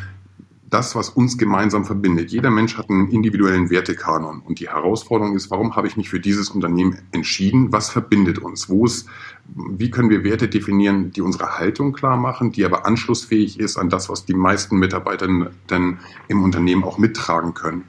das, 0.71 0.95
was 0.95 1.11
uns 1.11 1.37
gemeinsam 1.37 1.85
verbindet. 1.85 2.31
Jeder 2.31 2.51
Mensch 2.51 2.79
hat 2.79 2.89
einen 2.89 3.09
individuellen 3.09 3.71
Wertekanon. 3.71 4.41
Und 4.41 4.61
die 4.61 4.69
Herausforderung 4.69 5.35
ist, 5.35 5.51
warum 5.51 5.75
habe 5.75 5.89
ich 5.89 5.97
mich 5.97 6.09
für 6.09 6.21
dieses 6.21 6.49
Unternehmen 6.49 6.99
entschieden? 7.11 7.73
Was 7.73 7.91
verbindet 7.91 8.39
uns? 8.39 8.69
Wo 8.69 8.87
ist, 8.87 9.09
wie 9.47 9.91
können 9.91 10.11
wir 10.11 10.23
Werte 10.23 10.49
definieren, 10.49 11.11
die 11.11 11.23
unsere 11.23 11.59
Haltung 11.59 11.93
klar 11.93 12.17
machen, 12.17 12.53
die 12.53 12.65
aber 12.65 12.87
anschlussfähig 12.87 13.59
ist 13.59 13.77
an 13.77 13.91
das, 13.91 14.09
was 14.09 14.25
die 14.25 14.35
meisten 14.35 14.79
Mitarbeiter 14.79 15.51
dann 15.67 15.99
im 16.29 16.43
Unternehmen 16.43 16.85
auch 16.85 16.99
mittragen 16.99 17.53
können? 17.53 17.85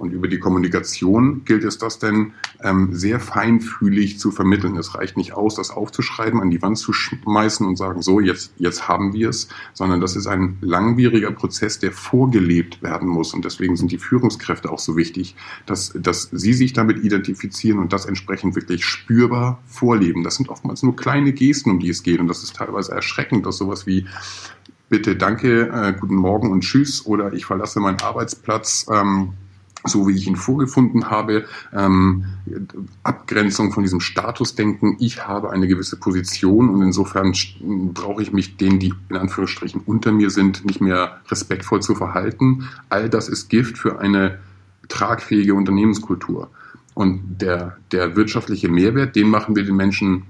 Und 0.00 0.12
über 0.12 0.28
die 0.28 0.38
Kommunikation 0.38 1.44
gilt 1.44 1.62
es 1.62 1.76
das 1.76 1.98
denn 1.98 2.32
ähm, 2.62 2.88
sehr 2.94 3.20
feinfühlig 3.20 4.18
zu 4.18 4.30
vermitteln. 4.30 4.78
Es 4.78 4.94
reicht 4.94 5.18
nicht 5.18 5.34
aus, 5.34 5.56
das 5.56 5.70
aufzuschreiben, 5.70 6.40
an 6.40 6.50
die 6.50 6.62
Wand 6.62 6.78
zu 6.78 6.94
schmeißen 6.94 7.66
und 7.66 7.76
sagen, 7.76 8.00
so, 8.00 8.18
jetzt, 8.18 8.54
jetzt 8.56 8.88
haben 8.88 9.12
wir 9.12 9.28
es, 9.28 9.48
sondern 9.74 10.00
das 10.00 10.16
ist 10.16 10.26
ein 10.26 10.56
langwieriger 10.62 11.30
Prozess, 11.32 11.78
der 11.78 11.92
vorgelebt 11.92 12.82
werden 12.82 13.08
muss. 13.08 13.34
Und 13.34 13.44
deswegen 13.44 13.76
sind 13.76 13.92
die 13.92 13.98
Führungskräfte 13.98 14.72
auch 14.72 14.78
so 14.78 14.96
wichtig, 14.96 15.36
dass, 15.66 15.92
dass 15.94 16.30
sie 16.32 16.54
sich 16.54 16.72
damit 16.72 17.04
identifizieren 17.04 17.78
und 17.78 17.92
das 17.92 18.06
entsprechend 18.06 18.54
wirklich 18.54 18.86
spürbar 18.86 19.60
vorleben. 19.66 20.24
Das 20.24 20.36
sind 20.36 20.48
oftmals 20.48 20.82
nur 20.82 20.96
kleine 20.96 21.34
Gesten, 21.34 21.72
um 21.72 21.78
die 21.78 21.90
es 21.90 22.02
geht. 22.02 22.20
Und 22.20 22.28
das 22.28 22.42
ist 22.42 22.56
teilweise 22.56 22.92
erschreckend, 22.92 23.44
dass 23.44 23.58
sowas 23.58 23.86
wie 23.86 24.06
bitte, 24.88 25.14
danke, 25.14 25.68
äh, 25.68 25.92
guten 25.92 26.16
Morgen 26.16 26.50
und 26.50 26.62
tschüss 26.62 27.04
oder 27.04 27.34
ich 27.34 27.44
verlasse 27.44 27.80
meinen 27.80 28.00
Arbeitsplatz. 28.00 28.86
Ähm, 28.90 29.34
so 29.84 30.08
wie 30.08 30.14
ich 30.14 30.26
ihn 30.26 30.36
vorgefunden 30.36 31.10
habe, 31.10 31.44
ähm, 31.72 32.24
Abgrenzung 33.02 33.72
von 33.72 33.82
diesem 33.82 34.00
Statusdenken, 34.00 34.96
ich 35.00 35.26
habe 35.26 35.50
eine 35.50 35.68
gewisse 35.68 35.96
Position 35.96 36.68
und 36.68 36.82
insofern 36.82 37.34
brauche 37.94 38.22
ich 38.22 38.32
mich 38.32 38.56
denen, 38.56 38.78
die 38.78 38.92
in 39.08 39.16
Anführungsstrichen 39.16 39.82
unter 39.86 40.12
mir 40.12 40.30
sind, 40.30 40.64
nicht 40.64 40.80
mehr 40.80 41.20
respektvoll 41.28 41.80
zu 41.80 41.94
verhalten. 41.94 42.68
All 42.88 43.08
das 43.08 43.28
ist 43.28 43.48
Gift 43.48 43.78
für 43.78 44.00
eine 44.00 44.38
tragfähige 44.88 45.54
Unternehmenskultur. 45.54 46.50
Und 46.94 47.38
der, 47.40 47.76
der 47.92 48.16
wirtschaftliche 48.16 48.68
Mehrwert, 48.68 49.16
den 49.16 49.30
machen 49.30 49.56
wir 49.56 49.64
den 49.64 49.76
Menschen 49.76 50.24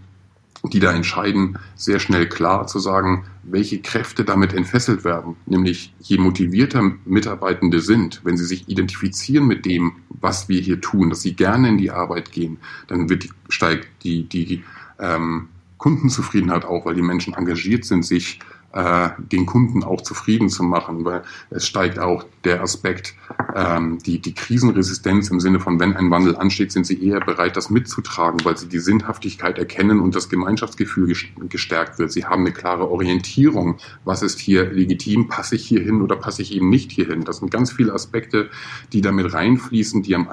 die 0.65 0.81
da 0.81 0.93
entscheiden, 0.93 1.59
sehr 1.75 1.99
schnell 1.99 2.29
klar 2.29 2.67
zu 2.67 2.79
sagen, 2.79 3.25
welche 3.43 3.81
Kräfte 3.81 4.25
damit 4.25 4.53
entfesselt 4.53 5.05
werden. 5.05 5.37
Nämlich 5.47 5.95
je 6.01 6.19
motivierter 6.19 6.93
Mitarbeitende 7.05 7.81
sind, 7.81 8.21
wenn 8.25 8.37
sie 8.37 8.45
sich 8.45 8.69
identifizieren 8.69 9.47
mit 9.47 9.65
dem, 9.65 9.93
was 10.09 10.49
wir 10.49 10.61
hier 10.61 10.81
tun, 10.81 11.11
dass 11.11 11.23
sie 11.23 11.35
gerne 11.35 11.69
in 11.69 11.79
die 11.79 11.91
Arbeit 11.91 12.33
gehen, 12.33 12.59
dann 12.89 13.09
wird 13.09 13.25
die, 13.25 13.31
steigt 13.49 13.89
die, 14.05 14.25
die 14.25 14.63
ähm, 14.99 15.49
Kundenzufriedenheit 15.79 16.67
auch, 16.67 16.85
weil 16.85 16.95
die 16.95 17.03
Menschen 17.03 17.33
engagiert 17.33 17.87
sind, 17.87 18.05
sich 18.05 18.39
äh, 18.73 19.11
den 19.19 19.47
Kunden 19.47 19.83
auch 19.83 20.01
zufrieden 20.01 20.49
zu 20.49 20.63
machen, 20.63 21.05
weil 21.05 21.23
es 21.51 21.67
steigt 21.67 21.99
auch 21.99 22.25
der 22.45 22.63
Aspekt, 22.63 23.15
ähm, 23.55 23.99
die, 23.99 24.21
die 24.21 24.35
Krisenresistenz 24.35 25.29
im 25.31 25.41
Sinne 25.41 25.59
von, 25.59 25.81
wenn 25.81 25.97
ein 25.97 26.11
Wandel 26.11 26.37
ansteht, 26.37 26.71
sind 26.71 26.87
sie 26.87 27.05
eher 27.05 27.21
bereit, 27.21 27.57
das 27.57 27.71
mitzutragen, 27.71 28.45
weil 28.45 28.57
sie 28.57 28.69
die 28.69 28.79
Sinnhaftigkeit 28.79 29.59
erkennen 29.59 30.01
und 30.01 30.15
das 30.15 30.29
Gemeinschaftsgefühl 30.29 31.13
gestärkt 31.49 31.99
wird. 31.99 32.13
Sie 32.13 32.27
haben 32.27 32.43
eine 32.43 32.53
klare 32.53 32.89
Orientierung, 32.89 33.79
was 34.05 34.23
ist 34.23 34.39
hier 34.39 34.71
legitim, 34.71 35.29
passe 35.29 35.57
ich 35.57 35.67
hier 35.67 35.81
hin 35.81 36.01
oder 36.01 36.17
passe 36.17 36.43
ich 36.43 36.55
eben 36.55 36.71
nicht 36.71 36.93
hier 36.93 37.07
hin. 37.07 37.25
Das 37.25 37.39
sind 37.39 37.51
ganz 37.51 37.73
viele 37.73 37.93
Aspekte, 37.93 38.51
die 38.93 39.01
damit 39.01 39.33
reinfließen, 39.33 40.03
die, 40.03 40.15
am, 40.15 40.29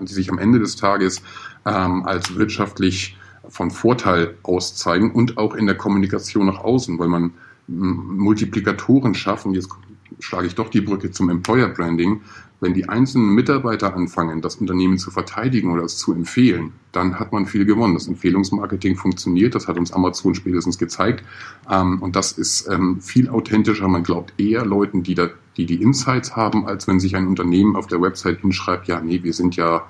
die 0.00 0.12
sich 0.12 0.30
am 0.30 0.38
Ende 0.38 0.60
des 0.60 0.76
Tages 0.76 1.22
ähm, 1.66 2.04
als 2.04 2.36
wirtschaftlich 2.36 3.16
von 3.48 3.70
Vorteil 3.70 4.36
auszeigen 4.44 5.10
und 5.10 5.38
auch 5.38 5.54
in 5.54 5.66
der 5.66 5.76
Kommunikation 5.76 6.46
nach 6.46 6.60
außen, 6.60 6.98
weil 6.98 7.08
man 7.08 7.32
Multiplikatoren 7.70 9.14
schaffen, 9.14 9.54
jetzt 9.54 9.70
schlage 10.18 10.46
ich 10.48 10.54
doch 10.54 10.68
die 10.68 10.80
Brücke 10.80 11.10
zum 11.10 11.30
Employer 11.30 11.68
Branding, 11.68 12.20
wenn 12.60 12.74
die 12.74 12.88
einzelnen 12.88 13.34
Mitarbeiter 13.34 13.94
anfangen, 13.94 14.42
das 14.42 14.56
Unternehmen 14.56 14.98
zu 14.98 15.10
verteidigen 15.10 15.72
oder 15.72 15.84
es 15.84 15.96
zu 15.96 16.12
empfehlen, 16.12 16.72
dann 16.92 17.18
hat 17.18 17.32
man 17.32 17.46
viel 17.46 17.64
gewonnen. 17.64 17.94
Das 17.94 18.06
Empfehlungsmarketing 18.06 18.96
funktioniert, 18.96 19.54
das 19.54 19.66
hat 19.66 19.78
uns 19.78 19.92
Amazon 19.92 20.34
spätestens 20.34 20.76
gezeigt. 20.76 21.24
Ähm, 21.70 22.02
und 22.02 22.16
das 22.16 22.32
ist 22.32 22.68
ähm, 22.68 23.00
viel 23.00 23.30
authentischer. 23.30 23.88
Man 23.88 24.02
glaubt 24.02 24.34
eher 24.38 24.66
Leuten, 24.66 25.02
die, 25.02 25.14
da, 25.14 25.30
die 25.56 25.64
die 25.64 25.80
Insights 25.80 26.36
haben, 26.36 26.66
als 26.66 26.86
wenn 26.86 27.00
sich 27.00 27.16
ein 27.16 27.28
Unternehmen 27.28 27.76
auf 27.76 27.86
der 27.86 28.02
Website 28.02 28.40
hinschreibt, 28.40 28.88
ja, 28.88 29.00
nee, 29.00 29.22
wir 29.22 29.32
sind 29.32 29.56
ja 29.56 29.86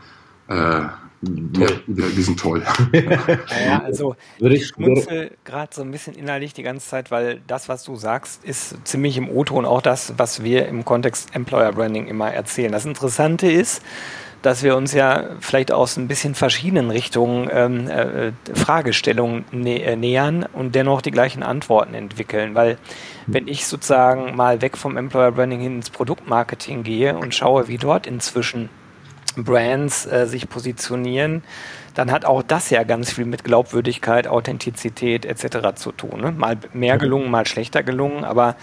äh. 0.46 0.82
Ja, 1.22 1.66
die 1.86 2.22
sind 2.22 2.40
toll. 2.40 2.62
ja, 3.66 3.82
also 3.82 4.16
ich 4.38 4.68
schmunzel 4.68 5.32
gerade 5.44 5.74
so 5.74 5.82
ein 5.82 5.90
bisschen 5.90 6.14
innerlich 6.14 6.54
die 6.54 6.62
ganze 6.62 6.88
Zeit, 6.88 7.10
weil 7.10 7.42
das, 7.46 7.68
was 7.68 7.84
du 7.84 7.96
sagst, 7.96 8.42
ist 8.44 8.76
ziemlich 8.84 9.18
im 9.18 9.28
O-Ton 9.28 9.66
auch 9.66 9.82
das, 9.82 10.14
was 10.16 10.42
wir 10.42 10.66
im 10.66 10.84
Kontext 10.84 11.34
Employer 11.34 11.72
Branding 11.72 12.06
immer 12.06 12.32
erzählen. 12.32 12.72
Das 12.72 12.86
Interessante 12.86 13.50
ist, 13.50 13.82
dass 14.40 14.62
wir 14.62 14.76
uns 14.76 14.94
ja 14.94 15.36
vielleicht 15.40 15.72
aus 15.72 15.98
ein 15.98 16.08
bisschen 16.08 16.34
verschiedenen 16.34 16.90
Richtungen 16.90 17.50
ähm, 17.52 17.88
äh, 17.88 18.32
Fragestellungen 18.54 19.44
nä 19.52 19.76
äh, 19.82 19.96
nähern 19.96 20.46
und 20.54 20.74
dennoch 20.74 21.02
die 21.02 21.10
gleichen 21.10 21.42
Antworten 21.42 21.92
entwickeln. 21.92 22.54
Weil 22.54 22.78
wenn 23.26 23.46
ich 23.46 23.66
sozusagen 23.66 24.34
mal 24.36 24.62
weg 24.62 24.78
vom 24.78 24.96
Employer 24.96 25.32
Branding 25.32 25.60
hin 25.60 25.76
ins 25.76 25.90
Produktmarketing 25.90 26.82
gehe 26.82 27.14
und 27.16 27.34
schaue, 27.34 27.68
wie 27.68 27.76
dort 27.76 28.06
inzwischen 28.06 28.70
Brands 29.36 30.06
äh, 30.06 30.26
sich 30.26 30.48
positionieren, 30.48 31.42
dann 31.94 32.10
hat 32.10 32.24
auch 32.24 32.42
das 32.42 32.70
ja 32.70 32.84
ganz 32.84 33.12
viel 33.12 33.24
mit 33.24 33.44
Glaubwürdigkeit, 33.44 34.26
Authentizität 34.26 35.24
etc. 35.24 35.74
zu 35.74 35.92
tun. 35.92 36.20
Ne? 36.20 36.32
Mal 36.32 36.58
mehr 36.72 36.98
gelungen, 36.98 37.30
mal 37.30 37.46
schlechter 37.46 37.82
gelungen, 37.82 38.24
aber 38.24 38.56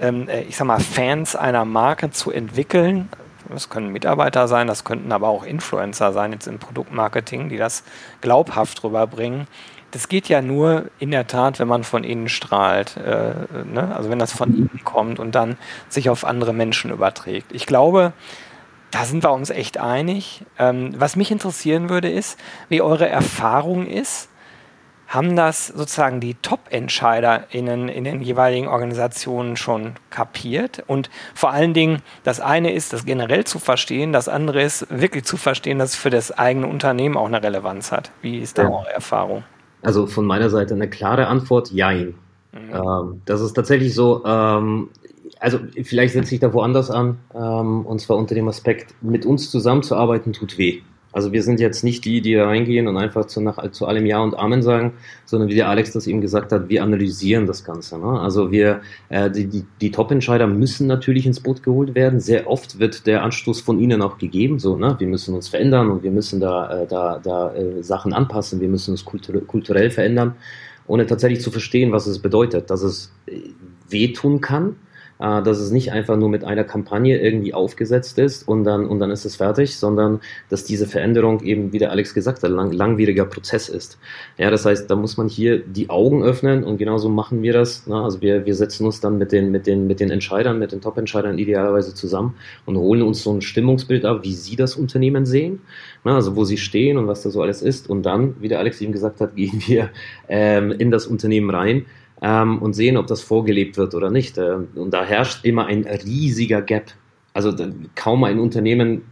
ähm, 0.00 0.28
äh, 0.28 0.42
ich 0.42 0.56
sag 0.56 0.66
mal, 0.66 0.80
Fans 0.80 1.36
einer 1.36 1.64
Marke 1.64 2.10
zu 2.10 2.30
entwickeln, 2.30 3.08
das 3.48 3.68
können 3.68 3.90
Mitarbeiter 3.90 4.48
sein, 4.48 4.66
das 4.66 4.84
könnten 4.84 5.12
aber 5.12 5.28
auch 5.28 5.44
Influencer 5.44 6.12
sein, 6.12 6.32
jetzt 6.32 6.46
im 6.46 6.58
Produktmarketing, 6.58 7.48
die 7.48 7.56
das 7.56 7.82
glaubhaft 8.20 8.82
rüberbringen. 8.84 9.46
Das 9.90 10.08
geht 10.08 10.28
ja 10.28 10.40
nur 10.40 10.84
in 11.00 11.10
der 11.10 11.26
Tat, 11.26 11.58
wenn 11.58 11.66
man 11.66 11.82
von 11.82 12.04
innen 12.04 12.28
strahlt. 12.28 12.96
Äh, 12.96 13.34
ne? 13.64 13.92
Also 13.94 14.08
wenn 14.08 14.20
das 14.20 14.32
von 14.32 14.54
innen 14.54 14.80
kommt 14.84 15.18
und 15.18 15.34
dann 15.34 15.56
sich 15.88 16.08
auf 16.10 16.24
andere 16.24 16.52
Menschen 16.52 16.92
überträgt. 16.92 17.50
Ich 17.52 17.66
glaube, 17.66 18.12
da 18.90 19.04
sind 19.04 19.22
wir 19.22 19.32
uns 19.32 19.50
echt 19.50 19.78
einig. 19.78 20.44
Ähm, 20.58 20.92
was 20.96 21.16
mich 21.16 21.30
interessieren 21.30 21.88
würde, 21.88 22.10
ist, 22.10 22.38
wie 22.68 22.82
eure 22.82 23.08
Erfahrung 23.08 23.86
ist. 23.86 24.28
Haben 25.06 25.34
das 25.34 25.66
sozusagen 25.66 26.20
die 26.20 26.34
Top-EntscheiderInnen 26.34 27.88
in 27.88 28.04
den 28.04 28.22
jeweiligen 28.22 28.68
Organisationen 28.68 29.56
schon 29.56 29.94
kapiert? 30.10 30.84
Und 30.86 31.10
vor 31.34 31.50
allen 31.50 31.74
Dingen, 31.74 32.00
das 32.22 32.38
eine 32.38 32.72
ist, 32.72 32.92
das 32.92 33.04
generell 33.04 33.42
zu 33.42 33.58
verstehen, 33.58 34.12
das 34.12 34.28
andere 34.28 34.62
ist, 34.62 34.86
wirklich 34.88 35.24
zu 35.24 35.36
verstehen, 35.36 35.80
dass 35.80 35.90
es 35.90 35.96
für 35.96 36.10
das 36.10 36.30
eigene 36.30 36.68
Unternehmen 36.68 37.16
auch 37.16 37.26
eine 37.26 37.42
Relevanz 37.42 37.90
hat. 37.90 38.12
Wie 38.22 38.38
ist 38.38 38.56
da 38.56 38.62
ja. 38.62 38.68
eure 38.68 38.92
Erfahrung? 38.92 39.42
Also 39.82 40.06
von 40.06 40.26
meiner 40.26 40.48
Seite 40.48 40.74
eine 40.74 40.88
klare 40.88 41.26
Antwort, 41.26 41.72
jein. 41.72 42.14
Mhm. 42.52 42.72
Ähm, 42.72 43.22
das 43.24 43.40
ist 43.40 43.54
tatsächlich 43.54 43.94
so, 43.94 44.24
ähm, 44.24 44.90
also 45.40 45.58
vielleicht 45.82 46.12
setze 46.12 46.34
ich 46.34 46.40
da 46.40 46.52
woanders 46.52 46.90
an, 46.90 47.18
ähm, 47.34 47.84
und 47.86 48.00
zwar 48.00 48.18
unter 48.18 48.34
dem 48.34 48.46
Aspekt, 48.48 48.94
mit 49.02 49.26
uns 49.26 49.50
zusammenzuarbeiten 49.50 50.32
tut 50.32 50.58
weh. 50.58 50.82
Also 51.12 51.32
wir 51.32 51.42
sind 51.42 51.58
jetzt 51.58 51.82
nicht 51.82 52.04
die, 52.04 52.20
die 52.20 52.34
da 52.34 52.46
reingehen 52.46 52.86
und 52.86 52.96
einfach 52.96 53.24
zu, 53.24 53.40
nach, 53.40 53.70
zu 53.72 53.86
allem 53.86 54.06
Ja 54.06 54.20
und 54.20 54.38
Amen 54.38 54.62
sagen, 54.62 54.92
sondern 55.24 55.48
wie 55.48 55.56
der 55.56 55.68
Alex 55.68 55.92
das 55.92 56.06
eben 56.06 56.20
gesagt 56.20 56.52
hat, 56.52 56.68
wir 56.68 56.84
analysieren 56.84 57.46
das 57.46 57.64
Ganze. 57.64 57.98
Ne? 57.98 58.20
Also 58.20 58.52
wir, 58.52 58.82
äh, 59.08 59.28
die, 59.28 59.46
die, 59.46 59.64
die 59.80 59.90
Top-Entscheider 59.90 60.46
müssen 60.46 60.86
natürlich 60.86 61.26
ins 61.26 61.40
Boot 61.40 61.64
geholt 61.64 61.96
werden. 61.96 62.20
Sehr 62.20 62.48
oft 62.48 62.78
wird 62.78 63.08
der 63.08 63.24
Anstoß 63.24 63.60
von 63.60 63.80
ihnen 63.80 64.02
auch 64.02 64.18
gegeben, 64.18 64.60
so, 64.60 64.76
ne? 64.76 64.94
wir 64.98 65.08
müssen 65.08 65.34
uns 65.34 65.48
verändern 65.48 65.90
und 65.90 66.04
wir 66.04 66.12
müssen 66.12 66.38
da, 66.38 66.82
äh, 66.82 66.86
da, 66.86 67.18
da 67.20 67.54
äh, 67.54 67.82
Sachen 67.82 68.12
anpassen, 68.12 68.60
wir 68.60 68.68
müssen 68.68 68.92
uns 68.92 69.04
kultur 69.04 69.44
kulturell 69.44 69.90
verändern, 69.90 70.34
ohne 70.86 71.06
tatsächlich 71.06 71.40
zu 71.40 71.50
verstehen, 71.50 71.90
was 71.90 72.06
es 72.06 72.20
bedeutet, 72.20 72.70
dass 72.70 72.82
es 72.82 73.12
äh, 73.26 73.40
wehtun 73.88 74.40
kann, 74.40 74.76
äh, 75.20 75.42
dass 75.42 75.58
es 75.58 75.70
nicht 75.70 75.92
einfach 75.92 76.16
nur 76.16 76.28
mit 76.28 76.44
einer 76.44 76.64
Kampagne 76.64 77.18
irgendwie 77.20 77.54
aufgesetzt 77.54 78.18
ist 78.18 78.48
und 78.48 78.64
dann, 78.64 78.86
und 78.86 78.98
dann 79.00 79.10
ist 79.10 79.24
es 79.24 79.36
fertig, 79.36 79.76
sondern 79.76 80.20
dass 80.48 80.64
diese 80.64 80.86
Veränderung 80.86 81.42
eben, 81.42 81.72
wie 81.72 81.78
der 81.78 81.90
Alex 81.90 82.14
gesagt 82.14 82.42
hat, 82.42 82.50
lang, 82.50 82.72
langwieriger 82.72 83.26
Prozess 83.26 83.68
ist. 83.68 83.98
Ja, 84.38 84.50
das 84.50 84.64
heißt, 84.64 84.90
da 84.90 84.96
muss 84.96 85.16
man 85.16 85.28
hier 85.28 85.58
die 85.58 85.90
Augen 85.90 86.22
öffnen 86.22 86.64
und 86.64 86.78
genauso 86.78 87.08
machen 87.08 87.42
wir 87.42 87.52
das. 87.52 87.86
Ne? 87.86 88.00
Also 88.00 88.22
wir, 88.22 88.46
wir 88.46 88.54
setzen 88.54 88.86
uns 88.86 89.00
dann 89.00 89.18
mit 89.18 89.32
den, 89.32 89.50
mit 89.50 89.66
den, 89.66 89.86
mit 89.86 90.00
den 90.00 90.10
Entscheidern, 90.10 90.58
mit 90.58 90.72
den 90.72 90.80
Top-Entscheidern 90.80 91.38
idealerweise 91.38 91.94
zusammen 91.94 92.34
und 92.64 92.76
holen 92.76 93.02
uns 93.02 93.22
so 93.22 93.32
ein 93.32 93.42
Stimmungsbild 93.42 94.04
ab, 94.04 94.20
wie 94.22 94.32
sie 94.32 94.56
das 94.56 94.74
Unternehmen 94.74 95.26
sehen, 95.26 95.60
ne? 96.04 96.14
also 96.14 96.34
wo 96.36 96.44
sie 96.44 96.56
stehen 96.56 96.96
und 96.96 97.06
was 97.06 97.22
da 97.22 97.30
so 97.30 97.42
alles 97.42 97.62
ist. 97.62 97.90
Und 97.90 98.04
dann, 98.04 98.36
wie 98.40 98.48
der 98.48 98.58
Alex 98.58 98.80
eben 98.80 98.92
gesagt 98.92 99.20
hat, 99.20 99.36
gehen 99.40 99.62
wir 99.66 99.90
ähm, 100.28 100.72
in 100.72 100.90
das 100.90 101.06
Unternehmen 101.06 101.50
rein 101.50 101.84
ähm, 102.22 102.58
und 102.58 102.74
sehen, 102.74 102.96
ob 102.96 103.06
das 103.06 103.22
vorgelebt 103.22 103.76
wird 103.76 103.94
oder 103.94 104.10
nicht. 104.10 104.38
Ähm, 104.38 104.68
und 104.74 104.92
da 104.92 105.04
herrscht 105.04 105.44
immer 105.44 105.66
ein 105.66 105.84
riesiger 105.84 106.62
Gap. 106.62 106.92
Also 107.32 107.54
kaum 107.94 108.24
ein 108.24 108.38
Unternehmen 108.38 109.02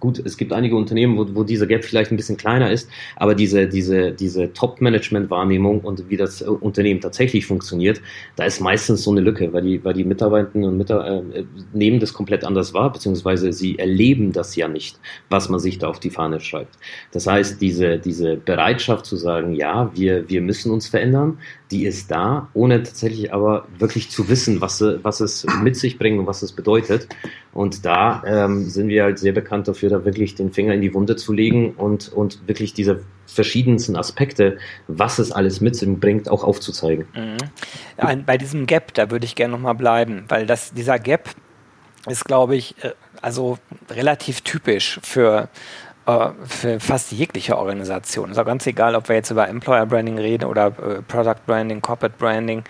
gut, 0.00 0.18
es 0.24 0.36
gibt 0.36 0.52
einige 0.52 0.76
Unternehmen, 0.76 1.16
wo, 1.16 1.26
wo 1.34 1.44
dieser 1.44 1.66
Gap 1.66 1.84
vielleicht 1.84 2.10
ein 2.10 2.16
bisschen 2.16 2.36
kleiner 2.36 2.70
ist, 2.70 2.88
aber 3.16 3.34
diese, 3.34 3.68
diese, 3.68 4.12
diese 4.12 4.52
Top-Management-Wahrnehmung 4.52 5.80
und 5.80 6.08
wie 6.10 6.16
das 6.16 6.42
äh, 6.42 6.46
Unternehmen 6.46 7.00
tatsächlich 7.00 7.46
funktioniert, 7.46 8.00
da 8.36 8.44
ist 8.44 8.60
meistens 8.60 9.02
so 9.02 9.10
eine 9.10 9.20
Lücke, 9.20 9.52
weil 9.52 9.62
die, 9.62 9.84
weil 9.84 9.94
die 9.94 10.04
Mitarbeitenden 10.04 10.68
und 10.68 10.78
Mitarbeiter 10.78 11.22
äh, 11.34 11.44
nehmen 11.72 12.00
das 12.00 12.12
komplett 12.12 12.44
anders 12.44 12.74
wahr, 12.74 12.92
beziehungsweise 12.92 13.52
sie 13.52 13.78
erleben 13.78 14.32
das 14.32 14.56
ja 14.56 14.68
nicht, 14.68 14.98
was 15.28 15.48
man 15.48 15.60
sich 15.60 15.78
da 15.78 15.88
auf 15.88 16.00
die 16.00 16.10
Fahne 16.10 16.40
schreibt. 16.40 16.76
Das 17.12 17.26
heißt, 17.26 17.60
diese, 17.60 17.98
diese 17.98 18.36
Bereitschaft 18.36 19.06
zu 19.06 19.16
sagen, 19.16 19.54
ja, 19.54 19.90
wir, 19.94 20.28
wir 20.28 20.40
müssen 20.40 20.72
uns 20.72 20.88
verändern, 20.88 21.38
die 21.70 21.84
ist 21.84 22.10
da, 22.10 22.48
ohne 22.54 22.82
tatsächlich 22.82 23.32
aber 23.32 23.66
wirklich 23.78 24.10
zu 24.10 24.28
wissen, 24.28 24.60
was, 24.60 24.80
was 24.80 25.20
es 25.20 25.44
mit 25.62 25.76
sich 25.76 25.98
bringt 25.98 26.18
und 26.18 26.26
was 26.26 26.42
es 26.42 26.52
bedeutet. 26.52 27.08
Und 27.52 27.84
da 27.84 28.22
ähm, 28.24 28.68
sind 28.68 28.88
wir 28.88 29.02
halt 29.02 29.18
sehr 29.18 29.32
bekannt 29.32 29.66
dafür, 29.66 29.90
da 29.90 30.04
wirklich 30.04 30.36
den 30.36 30.52
Finger 30.52 30.74
in 30.74 30.80
die 30.80 30.94
Wunde 30.94 31.16
zu 31.16 31.32
legen 31.32 31.72
und, 31.72 32.12
und 32.12 32.46
wirklich 32.46 32.72
diese 32.72 33.00
verschiedensten 33.26 33.96
Aspekte, 33.96 34.58
was 34.86 35.18
es 35.18 35.32
alles 35.32 35.60
mit 35.60 35.74
sich 35.74 35.88
bringt, 35.98 36.28
auch 36.28 36.44
aufzuzeigen. 36.44 37.06
Mhm. 37.14 38.24
Bei 38.24 38.38
diesem 38.38 38.66
Gap, 38.66 38.94
da 38.94 39.10
würde 39.10 39.24
ich 39.24 39.34
gerne 39.34 39.52
nochmal 39.52 39.74
bleiben, 39.74 40.24
weil 40.28 40.46
das, 40.46 40.72
dieser 40.72 40.98
Gap 41.00 41.30
ist, 42.06 42.24
glaube 42.24 42.54
ich, 42.54 42.76
äh, 42.84 42.92
also 43.20 43.58
relativ 43.90 44.42
typisch 44.42 45.00
für 45.02 45.48
für 46.44 46.78
fast 46.78 47.10
jegliche 47.12 47.58
Organisation. 47.58 48.30
Ist 48.30 48.38
auch 48.38 48.44
ganz 48.44 48.66
egal, 48.66 48.94
ob 48.94 49.08
wir 49.08 49.16
jetzt 49.16 49.30
über 49.30 49.48
Employer 49.48 49.86
Branding 49.86 50.18
reden 50.18 50.44
oder 50.44 50.66
äh, 50.66 51.02
Product 51.02 51.40
Branding, 51.46 51.80
Corporate 51.82 52.14
Branding. 52.16 52.62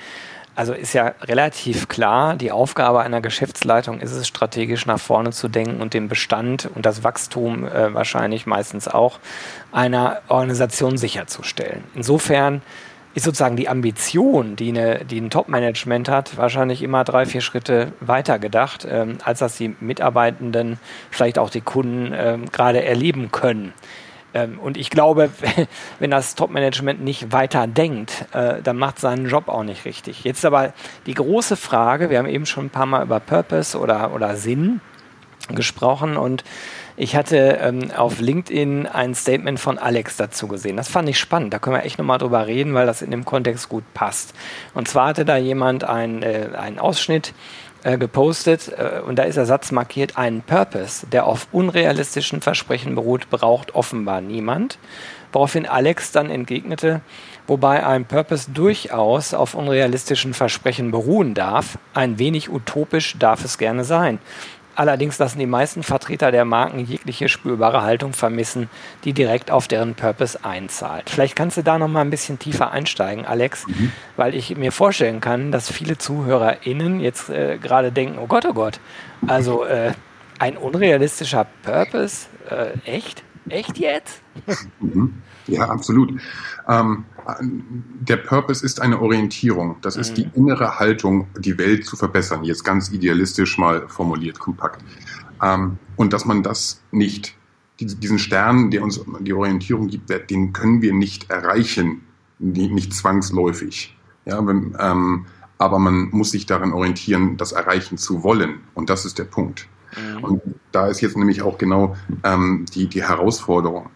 Also 0.54 0.72
ist 0.72 0.94
ja 0.94 1.12
relativ 1.22 1.86
klar, 1.86 2.34
die 2.34 2.50
Aufgabe 2.50 3.00
einer 3.00 3.20
Geschäftsleitung 3.20 4.00
ist 4.00 4.12
es, 4.12 4.26
strategisch 4.26 4.86
nach 4.86 4.98
vorne 4.98 5.32
zu 5.32 5.48
denken 5.48 5.82
und 5.82 5.92
den 5.92 6.08
Bestand 6.08 6.70
und 6.74 6.86
das 6.86 7.04
Wachstum 7.04 7.66
äh, 7.68 7.92
wahrscheinlich 7.92 8.46
meistens 8.46 8.88
auch 8.88 9.18
einer 9.70 10.22
Organisation 10.28 10.96
sicherzustellen. 10.96 11.84
Insofern 11.94 12.62
ist 13.16 13.24
sozusagen 13.24 13.56
die 13.56 13.70
Ambition, 13.70 14.56
die, 14.56 14.68
eine, 14.68 15.06
die 15.06 15.18
ein 15.18 15.30
Top-Management 15.30 16.10
hat, 16.10 16.36
wahrscheinlich 16.36 16.82
immer 16.82 17.02
drei, 17.02 17.24
vier 17.24 17.40
Schritte 17.40 17.92
weiter 18.00 18.38
gedacht, 18.38 18.86
ähm, 18.88 19.16
als 19.24 19.38
dass 19.38 19.56
die 19.56 19.74
Mitarbeitenden, 19.80 20.78
vielleicht 21.10 21.38
auch 21.38 21.48
die 21.48 21.62
Kunden 21.62 22.12
ähm, 22.14 22.44
gerade 22.52 22.84
erleben 22.84 23.32
können. 23.32 23.72
Ähm, 24.34 24.58
und 24.58 24.76
ich 24.76 24.90
glaube, 24.90 25.30
wenn 25.98 26.10
das 26.10 26.34
Top-Management 26.34 27.02
nicht 27.02 27.32
weiter 27.32 27.66
denkt, 27.66 28.26
äh, 28.34 28.60
dann 28.62 28.76
macht 28.76 28.98
seinen 28.98 29.26
Job 29.30 29.48
auch 29.48 29.62
nicht 29.62 29.86
richtig. 29.86 30.22
Jetzt 30.24 30.44
aber 30.44 30.74
die 31.06 31.14
große 31.14 31.56
Frage, 31.56 32.10
wir 32.10 32.18
haben 32.18 32.28
eben 32.28 32.44
schon 32.44 32.66
ein 32.66 32.70
paar 32.70 32.84
Mal 32.84 33.02
über 33.02 33.18
Purpose 33.18 33.78
oder, 33.78 34.12
oder 34.12 34.36
Sinn 34.36 34.82
gesprochen 35.48 36.18
und 36.18 36.44
ich 36.96 37.14
hatte 37.14 37.58
ähm, 37.60 37.90
auf 37.90 38.20
LinkedIn 38.20 38.86
ein 38.86 39.14
Statement 39.14 39.60
von 39.60 39.78
Alex 39.78 40.16
dazu 40.16 40.48
gesehen. 40.48 40.76
Das 40.76 40.88
fand 40.88 41.08
ich 41.08 41.18
spannend. 41.18 41.52
Da 41.52 41.58
können 41.58 41.76
wir 41.76 41.84
echt 41.84 41.98
nochmal 41.98 42.18
drüber 42.18 42.46
reden, 42.46 42.74
weil 42.74 42.86
das 42.86 43.02
in 43.02 43.10
dem 43.10 43.24
Kontext 43.24 43.68
gut 43.68 43.84
passt. 43.92 44.34
Und 44.74 44.88
zwar 44.88 45.08
hatte 45.08 45.24
da 45.24 45.36
jemand 45.36 45.84
ein, 45.84 46.22
äh, 46.22 46.50
einen 46.56 46.78
Ausschnitt 46.78 47.34
äh, 47.86 47.98
gepostet 47.98 48.72
äh, 48.76 49.00
und 49.00 49.16
da 49.16 49.24
ist 49.24 49.36
der 49.36 49.46
Satz 49.46 49.70
markiert, 49.70 50.16
einen 50.18 50.42
Purpose, 50.42 51.06
der 51.06 51.26
auf 51.26 51.48
unrealistischen 51.52 52.40
Versprechen 52.40 52.94
beruht, 52.94 53.30
braucht 53.30 53.74
offenbar 53.74 54.20
niemand. 54.20 54.78
Woraufhin 55.32 55.66
Alex 55.66 56.12
dann 56.12 56.30
entgegnete, 56.30 57.02
wobei 57.46 57.86
ein 57.86 58.06
Purpose 58.06 58.50
durchaus 58.50 59.34
auf 59.34 59.54
unrealistischen 59.54 60.34
Versprechen 60.34 60.90
beruhen 60.90 61.34
darf, 61.34 61.78
ein 61.94 62.18
wenig 62.18 62.50
utopisch 62.50 63.16
darf 63.18 63.44
es 63.44 63.58
gerne 63.58 63.84
sein. 63.84 64.18
Allerdings 64.76 65.18
lassen 65.18 65.38
die 65.38 65.46
meisten 65.46 65.82
Vertreter 65.82 66.30
der 66.30 66.44
Marken 66.44 66.80
jegliche 66.80 67.30
spürbare 67.30 67.82
Haltung 67.82 68.12
vermissen, 68.12 68.68
die 69.04 69.14
direkt 69.14 69.50
auf 69.50 69.68
deren 69.68 69.94
Purpose 69.94 70.44
einzahlt. 70.44 71.08
Vielleicht 71.08 71.34
kannst 71.34 71.56
du 71.56 71.62
da 71.62 71.78
noch 71.78 71.88
mal 71.88 72.02
ein 72.02 72.10
bisschen 72.10 72.38
tiefer 72.38 72.70
einsteigen, 72.72 73.24
Alex, 73.24 73.66
mhm. 73.66 73.90
weil 74.16 74.34
ich 74.34 74.54
mir 74.54 74.72
vorstellen 74.72 75.20
kann, 75.20 75.50
dass 75.50 75.70
viele 75.70 75.96
ZuhörerInnen 75.96 77.00
jetzt 77.00 77.30
äh, 77.30 77.56
gerade 77.56 77.90
denken, 77.90 78.18
oh 78.18 78.26
Gott, 78.26 78.44
oh 78.44 78.52
Gott, 78.52 78.78
also 79.26 79.64
äh, 79.64 79.92
ein 80.38 80.58
unrealistischer 80.58 81.46
Purpose, 81.62 82.26
äh, 82.50 82.78
echt? 82.84 83.24
Echt 83.48 83.78
jetzt? 83.78 84.20
Mhm. 84.80 85.22
Ja, 85.46 85.68
absolut. 85.68 86.20
Ähm, 86.68 87.04
der 88.00 88.16
Purpose 88.16 88.64
ist 88.64 88.80
eine 88.80 89.00
Orientierung. 89.00 89.76
Das 89.82 89.96
mhm. 89.96 90.00
ist 90.00 90.14
die 90.14 90.28
innere 90.34 90.78
Haltung, 90.78 91.28
die 91.38 91.58
Welt 91.58 91.84
zu 91.86 91.96
verbessern. 91.96 92.44
Jetzt 92.44 92.64
ganz 92.64 92.90
idealistisch 92.90 93.58
mal 93.58 93.88
formuliert, 93.88 94.38
kompakt. 94.38 94.82
Ähm, 95.42 95.78
und 95.96 96.12
dass 96.12 96.24
man 96.24 96.42
das 96.42 96.82
nicht, 96.90 97.34
diesen 97.78 98.18
Stern, 98.18 98.70
der 98.70 98.82
uns 98.82 99.00
die 99.20 99.32
Orientierung 99.32 99.88
gibt, 99.88 100.10
den 100.30 100.52
können 100.52 100.82
wir 100.82 100.94
nicht 100.94 101.30
erreichen, 101.30 102.02
nicht 102.38 102.94
zwangsläufig. 102.94 103.96
Ja, 104.24 104.44
wenn, 104.46 104.76
ähm, 104.80 105.26
aber 105.58 105.78
man 105.78 106.10
muss 106.10 106.32
sich 106.32 106.46
daran 106.46 106.72
orientieren, 106.72 107.36
das 107.36 107.52
erreichen 107.52 107.96
zu 107.96 108.22
wollen. 108.22 108.60
Und 108.74 108.90
das 108.90 109.04
ist 109.04 109.18
der 109.18 109.24
Punkt. 109.24 109.68
Mhm. 109.96 110.24
Und 110.24 110.42
da 110.72 110.88
ist 110.88 111.00
jetzt 111.00 111.16
nämlich 111.16 111.42
auch 111.42 111.58
genau 111.58 111.96
ähm, 112.24 112.66
die, 112.74 112.88
die 112.88 113.02
Herausforderung. 113.02 113.88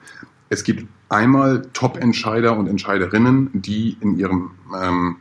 Es 0.50 0.62
gibt 0.64 0.86
einmal 1.08 1.62
Top-Entscheider 1.72 2.56
und 2.58 2.66
Entscheiderinnen, 2.66 3.50
die 3.54 3.96
in 4.00 4.18
ihrem 4.18 4.50
ähm, 4.78 5.16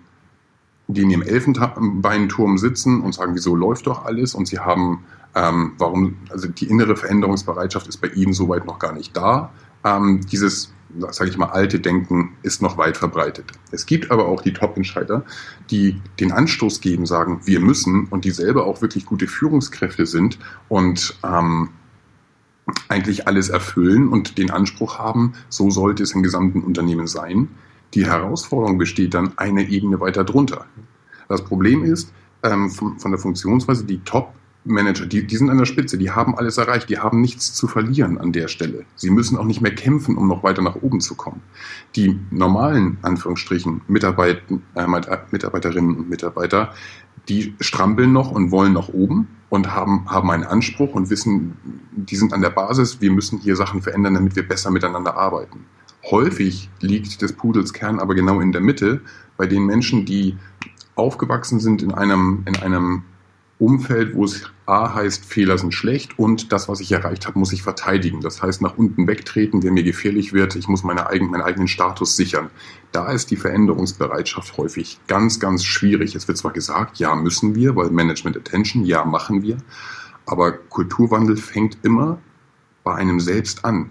die 0.89 1.03
in 1.03 1.11
ihrem 1.11 1.21
Elfenbeinturm 1.21 2.57
sitzen 2.57 3.01
und 3.01 3.13
sagen, 3.13 3.35
wieso 3.35 3.55
läuft 3.55 3.85
doch 3.85 4.05
alles? 4.05 4.33
Und 4.33 4.47
sie 4.47 4.57
haben, 4.57 5.03
ähm, 5.35 5.73
warum, 5.77 6.17
also 6.29 6.47
die 6.47 6.65
innere 6.65 6.95
Veränderungsbereitschaft 6.95 7.87
ist 7.87 7.97
bei 7.97 8.07
ihnen 8.07 8.33
soweit 8.33 8.65
noch 8.65 8.79
gar 8.79 8.93
nicht 8.93 9.15
da. 9.15 9.51
Ähm, 9.85 10.21
dieses, 10.31 10.73
sage 11.11 11.29
ich 11.29 11.37
mal, 11.37 11.49
alte 11.49 11.79
Denken 11.79 12.33
ist 12.41 12.63
noch 12.63 12.77
weit 12.77 12.97
verbreitet. 12.97 13.51
Es 13.71 13.85
gibt 13.85 14.09
aber 14.09 14.27
auch 14.27 14.41
die 14.41 14.51
Top-Entscheider, 14.51 15.23
die 15.69 16.01
den 16.19 16.31
Anstoß 16.31 16.81
geben, 16.81 17.05
sagen, 17.05 17.41
wir 17.45 17.59
müssen 17.59 18.07
und 18.07 18.25
die 18.25 18.31
selber 18.31 18.65
auch 18.65 18.81
wirklich 18.81 19.05
gute 19.05 19.27
Führungskräfte 19.27 20.07
sind 20.07 20.39
und 20.69 21.19
ähm, 21.23 21.69
eigentlich 22.87 23.27
alles 23.27 23.49
erfüllen 23.49 24.07
und 24.09 24.37
den 24.37 24.51
Anspruch 24.51 24.99
haben, 24.99 25.33
so 25.49 25.69
sollte 25.69 26.03
es 26.03 26.13
im 26.13 26.23
gesamten 26.23 26.61
Unternehmen 26.61 27.07
sein. 27.07 27.49
Die 27.93 28.05
Herausforderung 28.05 28.77
besteht 28.77 29.13
dann 29.13 29.37
eine 29.37 29.67
Ebene 29.67 29.99
weiter 29.99 30.23
drunter. 30.23 30.65
Das 31.27 31.43
Problem 31.43 31.83
ist, 31.83 32.11
ähm, 32.43 32.69
von, 32.69 32.99
von 32.99 33.11
der 33.11 33.19
Funktionsweise, 33.19 33.85
die 33.85 33.99
Top 33.99 34.33
Manager, 34.65 35.05
die, 35.05 35.25
die 35.25 35.37
sind 35.37 35.49
an 35.49 35.57
der 35.57 35.65
Spitze, 35.65 35.97
die 35.97 36.11
haben 36.11 36.37
alles 36.37 36.57
erreicht, 36.57 36.89
die 36.89 36.99
haben 36.99 37.21
nichts 37.21 37.53
zu 37.53 37.67
verlieren 37.67 38.17
an 38.17 38.31
der 38.31 38.47
Stelle. 38.47 38.85
Sie 38.95 39.09
müssen 39.09 39.37
auch 39.37 39.45
nicht 39.45 39.61
mehr 39.61 39.73
kämpfen, 39.73 40.17
um 40.17 40.27
noch 40.27 40.43
weiter 40.43 40.61
nach 40.61 40.75
oben 40.75 40.99
zu 40.99 41.15
kommen. 41.15 41.41
Die 41.95 42.19
normalen, 42.29 42.97
Anführungsstrichen, 43.01 43.81
Mitarbeit, 43.87 44.41
äh, 44.75 44.85
Mitarbeiterinnen 45.31 45.95
und 45.95 46.09
Mitarbeiter, 46.09 46.73
die 47.29 47.55
strampeln 47.59 48.11
noch 48.11 48.31
und 48.31 48.51
wollen 48.51 48.73
nach 48.73 48.89
oben 48.89 49.27
und 49.49 49.73
haben, 49.73 50.09
haben 50.09 50.29
einen 50.31 50.43
Anspruch 50.43 50.93
und 50.93 51.09
wissen, 51.09 51.78
die 52.05 52.15
sind 52.15 52.33
an 52.33 52.41
der 52.41 52.49
Basis, 52.49 53.01
wir 53.01 53.11
müssen 53.11 53.39
hier 53.39 53.55
Sachen 53.55 53.81
verändern, 53.81 54.15
damit 54.15 54.35
wir 54.35 54.47
besser 54.47 54.71
miteinander 54.71 55.17
arbeiten. 55.17 55.65
Häufig 56.09 56.69
liegt 56.79 57.21
des 57.21 57.33
Pudels 57.33 57.73
Kern 57.73 57.99
aber 57.99 58.15
genau 58.15 58.39
in 58.39 58.51
der 58.51 58.61
Mitte, 58.61 59.01
bei 59.37 59.47
den 59.47 59.65
Menschen, 59.65 60.05
die 60.05 60.37
aufgewachsen 60.95 61.59
sind 61.59 61.81
in 61.81 61.93
einem, 61.93 62.43
in 62.45 62.57
einem 62.57 63.03
Umfeld, 63.59 64.15
wo 64.15 64.23
es 64.23 64.49
A 64.65 64.93
heißt, 64.93 65.25
Fehler 65.25 65.57
sind 65.57 65.73
schlecht 65.73 66.17
und 66.17 66.53
das, 66.53 66.69
was 66.69 66.79
ich 66.79 66.91
erreicht 66.91 67.27
habe, 67.27 67.37
muss 67.37 67.51
ich 67.51 67.61
verteidigen. 67.61 68.21
Das 68.21 68.41
heißt, 68.41 68.61
nach 68.61 68.77
unten 68.77 69.05
wegtreten, 69.05 69.63
wenn 69.63 69.73
mir 69.73 69.83
gefährlich 69.83 70.31
wird, 70.31 70.55
ich 70.55 70.69
muss 70.69 70.83
meine 70.83 71.07
eigen, 71.07 71.29
meinen 71.29 71.41
eigenen 71.41 71.67
Status 71.67 72.15
sichern. 72.15 72.49
Da 72.93 73.11
ist 73.11 73.31
die 73.31 73.35
Veränderungsbereitschaft 73.35 74.57
häufig 74.57 74.99
ganz, 75.07 75.39
ganz 75.41 75.65
schwierig. 75.65 76.15
Es 76.15 76.27
wird 76.27 76.37
zwar 76.37 76.53
gesagt, 76.53 76.99
ja, 76.99 77.15
müssen 77.15 77.53
wir, 77.55 77.75
weil 77.75 77.89
Management 77.89 78.37
Attention, 78.37 78.85
ja, 78.85 79.03
machen 79.03 79.41
wir. 79.41 79.57
Aber 80.29 80.51
Kulturwandel 80.51 81.37
fängt 81.37 81.79
immer 81.81 82.19
bei 82.83 82.93
einem 82.93 83.19
selbst 83.19 83.65
an. 83.65 83.89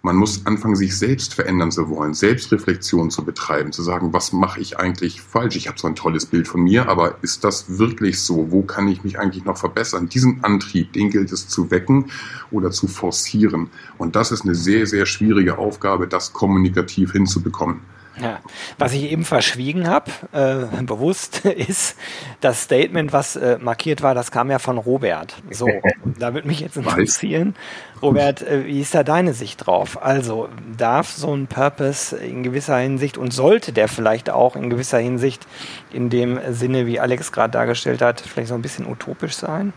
Man 0.00 0.16
muss 0.16 0.46
anfangen, 0.46 0.76
sich 0.76 0.96
selbst 0.96 1.34
verändern 1.34 1.70
zu 1.70 1.88
wollen, 1.90 2.14
Selbstreflexion 2.14 3.10
zu 3.10 3.22
betreiben, 3.22 3.70
zu 3.70 3.82
sagen, 3.82 4.12
was 4.12 4.32
mache 4.32 4.60
ich 4.60 4.78
eigentlich 4.78 5.20
falsch? 5.20 5.56
Ich 5.56 5.68
habe 5.68 5.78
so 5.78 5.86
ein 5.86 5.94
tolles 5.94 6.26
Bild 6.26 6.48
von 6.48 6.62
mir, 6.62 6.88
aber 6.88 7.16
ist 7.22 7.44
das 7.44 7.78
wirklich 7.78 8.20
so? 8.20 8.50
Wo 8.50 8.62
kann 8.62 8.88
ich 8.88 9.04
mich 9.04 9.18
eigentlich 9.18 9.44
noch 9.44 9.58
verbessern? 9.58 10.08
Diesen 10.08 10.42
Antrieb, 10.42 10.94
den 10.94 11.10
gilt 11.10 11.32
es 11.32 11.48
zu 11.48 11.70
wecken 11.70 12.06
oder 12.50 12.70
zu 12.70 12.86
forcieren. 12.86 13.68
Und 13.98 14.16
das 14.16 14.32
ist 14.32 14.44
eine 14.44 14.54
sehr, 14.54 14.86
sehr 14.86 15.04
schwierige 15.04 15.58
Aufgabe, 15.58 16.06
das 16.06 16.32
kommunikativ 16.32 17.12
hinzubekommen. 17.12 17.80
Ja. 18.20 18.40
Was 18.78 18.92
ich 18.92 19.10
eben 19.10 19.24
verschwiegen 19.24 19.88
habe, 19.88 20.10
äh, 20.32 20.82
bewusst, 20.82 21.44
ist 21.44 21.96
das 22.40 22.62
Statement, 22.62 23.12
was 23.12 23.36
äh, 23.36 23.58
markiert 23.60 24.02
war, 24.02 24.14
das 24.14 24.30
kam 24.30 24.50
ja 24.50 24.58
von 24.58 24.78
Robert. 24.78 25.34
So, 25.50 25.68
da 26.18 26.34
würde 26.34 26.46
mich 26.46 26.60
jetzt 26.60 26.76
interessieren, 26.76 27.54
Robert, 28.02 28.42
äh, 28.42 28.66
wie 28.66 28.80
ist 28.80 28.94
da 28.94 29.02
deine 29.02 29.34
Sicht 29.34 29.66
drauf? 29.66 30.02
Also, 30.02 30.48
darf 30.76 31.10
so 31.10 31.34
ein 31.34 31.46
Purpose 31.46 32.16
in 32.16 32.42
gewisser 32.42 32.76
Hinsicht 32.76 33.18
und 33.18 33.32
sollte 33.32 33.72
der 33.72 33.88
vielleicht 33.88 34.30
auch 34.30 34.56
in 34.56 34.70
gewisser 34.70 34.98
Hinsicht 34.98 35.46
in 35.92 36.10
dem 36.10 36.38
Sinne, 36.50 36.86
wie 36.86 37.00
Alex 37.00 37.32
gerade 37.32 37.50
dargestellt 37.50 38.02
hat, 38.02 38.20
vielleicht 38.20 38.48
so 38.48 38.54
ein 38.54 38.62
bisschen 38.62 38.86
utopisch 38.86 39.34
sein? 39.36 39.72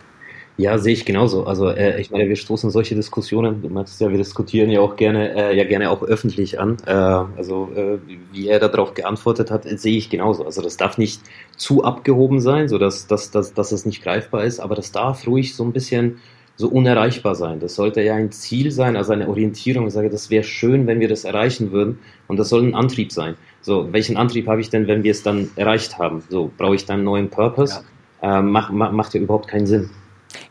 Ja, 0.59 0.79
sehe 0.79 0.93
ich 0.93 1.05
genauso. 1.05 1.45
Also 1.45 1.69
äh, 1.69 2.01
ich 2.01 2.09
meine, 2.09 2.27
wir 2.27 2.35
stoßen 2.35 2.71
solche 2.71 2.95
Diskussionen, 2.95 3.61
du 3.61 3.69
meinst 3.69 4.01
ja, 4.01 4.09
wir 4.09 4.17
diskutieren 4.17 4.71
ja 4.71 4.81
auch 4.81 4.95
gerne, 4.95 5.35
äh, 5.35 5.55
ja 5.55 5.63
gerne 5.65 5.91
auch 5.91 6.01
öffentlich 6.01 6.59
an. 6.59 6.77
Äh, 6.87 6.91
also 6.91 7.69
äh, 7.75 7.99
wie 8.31 8.47
er 8.47 8.59
darauf 8.59 8.95
geantwortet 8.95 9.51
hat, 9.51 9.65
sehe 9.65 9.97
ich 9.97 10.09
genauso. 10.09 10.45
Also 10.45 10.63
das 10.63 10.75
darf 10.75 10.97
nicht 10.97 11.21
zu 11.57 11.83
abgehoben 11.83 12.39
sein, 12.39 12.69
so 12.69 12.79
dass, 12.79 13.05
dass, 13.05 13.29
dass, 13.29 13.53
dass 13.53 13.71
es 13.71 13.85
nicht 13.85 14.01
greifbar 14.01 14.45
ist, 14.45 14.59
aber 14.59 14.73
das 14.73 14.91
darf 14.91 15.27
ruhig 15.27 15.55
so 15.55 15.63
ein 15.63 15.73
bisschen 15.73 16.19
so 16.55 16.69
unerreichbar 16.69 17.35
sein. 17.35 17.59
Das 17.59 17.75
sollte 17.75 18.01
ja 18.01 18.15
ein 18.15 18.31
Ziel 18.31 18.71
sein, 18.71 18.95
also 18.95 19.13
eine 19.13 19.29
Orientierung. 19.29 19.85
Ich 19.85 19.93
sage, 19.93 20.09
das 20.09 20.31
wäre 20.31 20.43
schön, 20.43 20.87
wenn 20.87 20.99
wir 20.99 21.07
das 21.07 21.23
erreichen 21.23 21.71
würden. 21.71 21.99
Und 22.27 22.37
das 22.37 22.49
soll 22.49 22.63
ein 22.63 22.73
Antrieb 22.73 23.11
sein. 23.11 23.35
So, 23.61 23.93
welchen 23.93 24.17
Antrieb 24.17 24.47
habe 24.47 24.59
ich 24.59 24.71
denn, 24.71 24.87
wenn 24.87 25.03
wir 25.03 25.11
es 25.11 25.21
dann 25.21 25.51
erreicht 25.55 25.99
haben? 25.99 26.23
So, 26.29 26.51
brauche 26.57 26.73
ich 26.73 26.85
dann 26.85 26.95
einen 26.95 27.03
neuen 27.03 27.29
Purpose? 27.29 27.83
Ja. 28.23 28.39
Äh, 28.39 28.41
mach, 28.41 28.71
mach, 28.71 28.91
macht 28.91 29.13
ja 29.13 29.21
überhaupt 29.21 29.47
keinen 29.47 29.67
Sinn. 29.67 29.91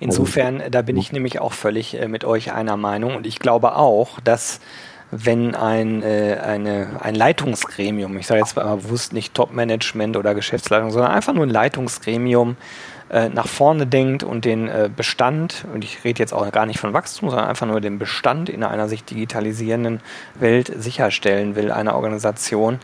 Insofern, 0.01 0.63
da 0.71 0.83
bin 0.83 0.97
ich 0.97 1.13
nämlich 1.13 1.41
auch 1.41 1.53
völlig 1.53 2.01
äh, 2.01 2.09
mit 2.09 2.25
euch 2.25 2.53
einer 2.53 2.77
Meinung. 2.77 3.17
Und 3.17 3.27
ich 3.27 3.39
glaube 3.39 3.77
auch, 3.77 4.21
dass 4.21 4.61
wenn 5.11 5.55
ein, 5.55 6.03
äh, 6.03 6.39
eine, 6.43 7.01
ein 7.01 7.15
Leitungsgremium, 7.15 8.17
ich 8.19 8.27
sage 8.27 8.41
jetzt 8.41 8.57
mal 8.57 8.77
bewusst 8.77 9.13
nicht 9.13 9.35
Top-Management 9.35 10.17
oder 10.17 10.35
Geschäftsleitung, 10.35 10.91
sondern 10.91 11.13
einfach 11.13 11.33
nur 11.33 11.47
ein 11.47 11.51
Leitungsgremium 11.51 12.57
äh, 13.09 13.29
nach 13.29 13.47
vorne 13.47 13.87
denkt 13.87 14.25
und 14.25 14.45
den 14.45 14.69
äh, 14.69 14.91
Bestand, 14.95 15.65
und 15.73 15.85
ich 15.85 16.03
rede 16.03 16.19
jetzt 16.19 16.33
auch 16.33 16.51
gar 16.51 16.67
nicht 16.67 16.81
von 16.81 16.93
Wachstum, 16.93 17.31
sondern 17.31 17.49
einfach 17.49 17.67
nur 17.67 17.81
den 17.81 17.99
Bestand 17.99 18.49
in 18.49 18.65
einer 18.65 18.89
sich 18.89 19.05
digitalisierenden 19.05 20.01
Welt 20.35 20.73
sicherstellen 20.77 21.55
will, 21.55 21.71
einer 21.71 21.95
Organisation, 21.95 22.81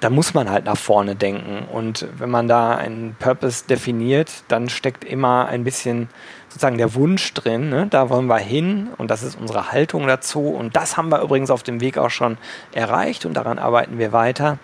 da 0.00 0.10
muss 0.10 0.34
man 0.34 0.50
halt 0.50 0.64
nach 0.64 0.78
vorne 0.78 1.14
denken. 1.14 1.66
Und 1.70 2.06
wenn 2.16 2.30
man 2.30 2.48
da 2.48 2.74
einen 2.74 3.14
Purpose 3.18 3.64
definiert, 3.66 4.44
dann 4.48 4.68
steckt 4.68 5.04
immer 5.04 5.46
ein 5.46 5.62
bisschen 5.64 6.08
sozusagen 6.48 6.78
der 6.78 6.94
Wunsch 6.94 7.32
drin, 7.34 7.68
ne? 7.68 7.86
da 7.88 8.10
wollen 8.10 8.26
wir 8.26 8.38
hin 8.38 8.88
und 8.98 9.10
das 9.10 9.22
ist 9.22 9.38
unsere 9.38 9.70
Haltung 9.70 10.06
dazu. 10.06 10.48
Und 10.48 10.74
das 10.74 10.96
haben 10.96 11.10
wir 11.10 11.22
übrigens 11.22 11.50
auf 11.50 11.62
dem 11.62 11.80
Weg 11.80 11.96
auch 11.96 12.10
schon 12.10 12.38
erreicht 12.72 13.24
und 13.24 13.34
daran 13.34 13.58
arbeiten 13.58 13.98
wir 13.98 14.12
weiter. 14.12 14.58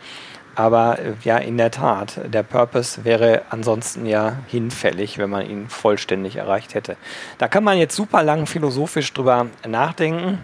Aber 0.57 0.99
äh, 0.99 1.12
ja, 1.22 1.37
in 1.37 1.59
der 1.59 1.70
Tat, 1.70 2.18
der 2.27 2.42
Purpose 2.42 3.05
wäre 3.05 3.42
ansonsten 3.51 4.07
ja 4.07 4.38
hinfällig, 4.49 5.18
wenn 5.18 5.31
man 5.31 5.49
ihn 5.49 5.68
vollständig 5.68 6.37
erreicht 6.37 6.75
hätte. 6.75 6.96
Da 7.38 7.46
kann 7.46 7.62
man 7.62 7.79
jetzt 7.79 7.94
super 7.94 8.22
lang 8.22 8.46
philosophisch 8.46 9.12
drüber 9.12 9.46
nachdenken. 9.68 10.38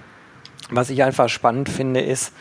Was 0.70 0.90
ich 0.90 1.02
einfach 1.02 1.28
spannend 1.28 1.68
finde, 1.68 2.00
ist, 2.00 2.32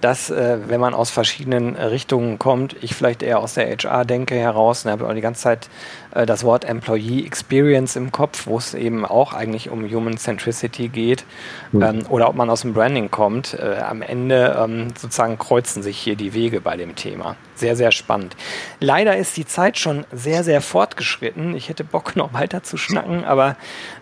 dass, 0.00 0.30
äh, 0.30 0.58
wenn 0.66 0.80
man 0.80 0.94
aus 0.94 1.10
verschiedenen 1.10 1.76
Richtungen 1.76 2.38
kommt, 2.38 2.76
ich 2.82 2.94
vielleicht 2.94 3.22
eher 3.22 3.40
aus 3.40 3.54
der 3.54 3.68
HR 3.68 4.04
denke 4.04 4.34
heraus, 4.34 4.84
und 4.84 4.90
habe 4.90 5.06
auch 5.06 5.14
die 5.14 5.20
ganze 5.20 5.42
Zeit 5.42 5.68
äh, 6.12 6.26
das 6.26 6.44
Wort 6.44 6.64
Employee 6.64 7.24
Experience 7.24 7.96
im 7.96 8.12
Kopf, 8.12 8.46
wo 8.46 8.58
es 8.58 8.74
eben 8.74 9.04
auch 9.04 9.32
eigentlich 9.32 9.70
um 9.70 9.88
Human 9.90 10.16
Centricity 10.16 10.88
geht, 10.88 11.24
mhm. 11.72 11.82
ähm, 11.82 12.06
oder 12.08 12.28
ob 12.28 12.36
man 12.36 12.50
aus 12.50 12.62
dem 12.62 12.72
Branding 12.72 13.10
kommt. 13.10 13.54
Äh, 13.54 13.80
am 13.80 14.02
Ende 14.02 14.56
ähm, 14.58 14.88
sozusagen 14.96 15.38
kreuzen 15.38 15.82
sich 15.82 15.98
hier 15.98 16.16
die 16.16 16.34
Wege 16.34 16.60
bei 16.60 16.76
dem 16.76 16.96
Thema. 16.96 17.36
Sehr, 17.54 17.76
sehr 17.76 17.92
spannend. 17.92 18.36
Leider 18.80 19.16
ist 19.16 19.36
die 19.36 19.44
Zeit 19.44 19.78
schon 19.78 20.06
sehr, 20.12 20.44
sehr 20.44 20.62
fortgeschritten. 20.62 21.54
Ich 21.54 21.68
hätte 21.68 21.84
Bock, 21.84 22.16
noch 22.20 22.32
weiter 22.32 22.62
zu 22.62 22.76
schnacken, 22.76 23.24
aber 23.24 23.56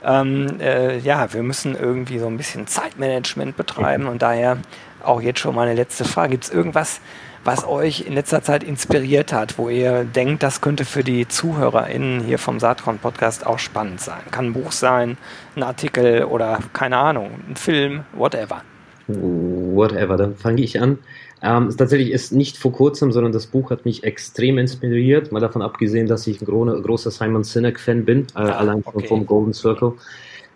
ähm, 0.05 0.61
äh, 0.61 0.99
ja, 0.99 1.33
wir 1.33 1.43
müssen 1.43 1.75
irgendwie 1.75 2.19
so 2.19 2.27
ein 2.29 2.37
bisschen 2.37 2.67
Zeitmanagement 2.67 3.57
betreiben 3.57 4.07
und 4.07 4.23
daher 4.23 4.59
auch 5.03 5.21
jetzt 5.21 5.41
schon 5.41 5.55
meine 5.55 5.75
letzte 5.75 6.05
Frage. 6.05 6.33
Gibt 6.33 6.45
es 6.45 6.51
irgendwas, 6.51 7.01
was 7.45 7.67
euch 7.67 8.07
in 8.07 8.15
letzter 8.15 8.43
Zeit 8.43 8.63
inspiriert 8.65 9.33
hat, 9.33 9.59
wo 9.59 9.69
ihr 9.69 10.05
denkt, 10.05 10.43
das 10.43 10.61
könnte 10.61 10.85
für 10.85 11.03
die 11.03 11.27
ZuhörerInnen 11.27 12.21
hier 12.21 12.39
vom 12.39 12.61
Saatkorn 12.61 12.99
Podcast 12.99 13.47
auch 13.47 13.59
spannend 13.59 14.01
sein? 14.01 14.21
Kann 14.31 14.47
ein 14.47 14.53
Buch 14.53 14.73
sein, 14.73 15.17
ein 15.57 15.63
Artikel 15.63 16.25
oder 16.25 16.59
keine 16.73 16.97
Ahnung, 16.99 17.31
ein 17.49 17.57
Film, 17.57 18.05
whatever. 18.13 18.63
Whatever, 19.07 20.17
dann 20.19 20.37
fange 20.37 20.61
ich 20.61 20.81
an. 20.81 20.99
Ähm, 21.41 21.75
tatsächlich 21.77 22.11
ist 22.11 22.33
nicht 22.33 22.59
vor 22.59 22.73
kurzem, 22.73 23.13
sondern 23.13 23.33
das 23.33 23.47
Buch 23.47 23.71
hat 23.71 23.85
mich 23.85 24.05
extrem 24.05 24.59
inspiriert, 24.59 25.31
mal 25.33 25.41
davon 25.41 25.63
abgesehen, 25.63 26.07
dass 26.07 26.27
ich 26.27 26.43
ein 26.43 26.45
gro 26.45 26.65
großer 26.65 27.11
Simon 27.11 27.45
Sinek-Fan 27.45 28.05
bin, 28.05 28.27
äh, 28.35 28.41
ah, 28.41 28.59
allein 28.59 28.83
okay. 28.85 29.07
vom 29.07 29.25
Golden 29.25 29.55
Circle. 29.55 29.93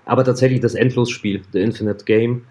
Aber 0.04 0.24
tatsächlich 0.24 0.60
das 0.60 0.74
Endlosspiel, 0.74 1.42
The 1.52 1.60
Infinite 1.60 2.04
Game, 2.04 2.42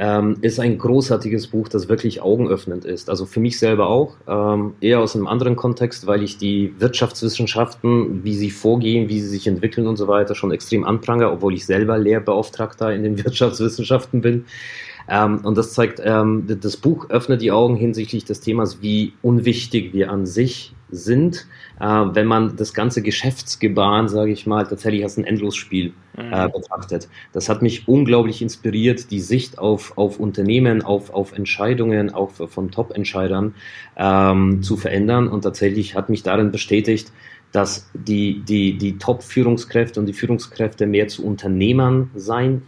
ähm, 0.00 0.38
ist 0.40 0.58
ein 0.58 0.78
großartiges 0.78 1.48
Buch, 1.48 1.68
das 1.68 1.90
wirklich 1.90 2.22
augenöffnend 2.22 2.86
ist. 2.86 3.10
Also 3.10 3.26
für 3.26 3.38
mich 3.38 3.58
selber 3.58 3.88
auch, 3.88 4.16
ähm, 4.26 4.72
eher 4.80 5.00
aus 5.00 5.14
einem 5.14 5.26
anderen 5.26 5.56
Kontext, 5.56 6.06
weil 6.06 6.22
ich 6.22 6.38
die 6.38 6.72
Wirtschaftswissenschaften, 6.78 8.24
wie 8.24 8.34
sie 8.34 8.50
vorgehen, 8.50 9.10
wie 9.10 9.20
sie 9.20 9.28
sich 9.28 9.46
entwickeln 9.46 9.86
und 9.86 9.96
so 9.96 10.08
weiter, 10.08 10.34
schon 10.34 10.52
extrem 10.52 10.84
anprangere, 10.84 11.30
obwohl 11.30 11.52
ich 11.52 11.66
selber 11.66 11.98
Lehrbeauftragter 11.98 12.94
in 12.94 13.02
den 13.02 13.18
Wirtschaftswissenschaften 13.24 14.22
bin. 14.22 14.46
Ähm, 15.06 15.40
und 15.44 15.58
das 15.58 15.74
zeigt, 15.74 16.00
ähm, 16.02 16.46
das 16.48 16.78
Buch 16.78 17.10
öffnet 17.10 17.42
die 17.42 17.52
Augen 17.52 17.76
hinsichtlich 17.76 18.24
des 18.24 18.40
Themas, 18.40 18.80
wie 18.80 19.12
unwichtig 19.20 19.92
wir 19.92 20.10
an 20.10 20.24
sich 20.24 20.72
sind, 20.90 21.46
äh, 21.80 21.84
wenn 21.84 22.26
man 22.26 22.56
das 22.56 22.74
ganze 22.74 23.02
Geschäftsgebaren, 23.02 24.08
sage 24.08 24.32
ich 24.32 24.46
mal, 24.46 24.66
tatsächlich 24.66 25.02
als 25.02 25.16
ein 25.16 25.24
Endlosspiel 25.24 25.92
äh, 26.16 26.46
mhm. 26.46 26.52
betrachtet. 26.52 27.08
Das 27.32 27.48
hat 27.48 27.62
mich 27.62 27.88
unglaublich 27.88 28.42
inspiriert, 28.42 29.10
die 29.10 29.20
Sicht 29.20 29.58
auf, 29.58 29.96
auf 29.96 30.20
Unternehmen, 30.20 30.82
auf, 30.82 31.10
auf 31.10 31.32
Entscheidungen, 31.32 32.12
auch 32.12 32.30
von 32.30 32.70
Top-Entscheidern 32.70 33.54
ähm, 33.96 34.62
zu 34.62 34.76
verändern. 34.76 35.28
Und 35.28 35.42
tatsächlich 35.42 35.94
hat 35.94 36.08
mich 36.08 36.22
darin 36.22 36.50
bestätigt, 36.50 37.12
dass 37.52 37.90
die, 37.94 38.40
die, 38.40 38.78
die 38.78 38.98
Top-Führungskräfte 38.98 39.98
und 39.98 40.06
die 40.06 40.12
Führungskräfte 40.12 40.86
mehr 40.86 41.08
zu 41.08 41.24
Unternehmern 41.24 42.10
sein 42.14 42.62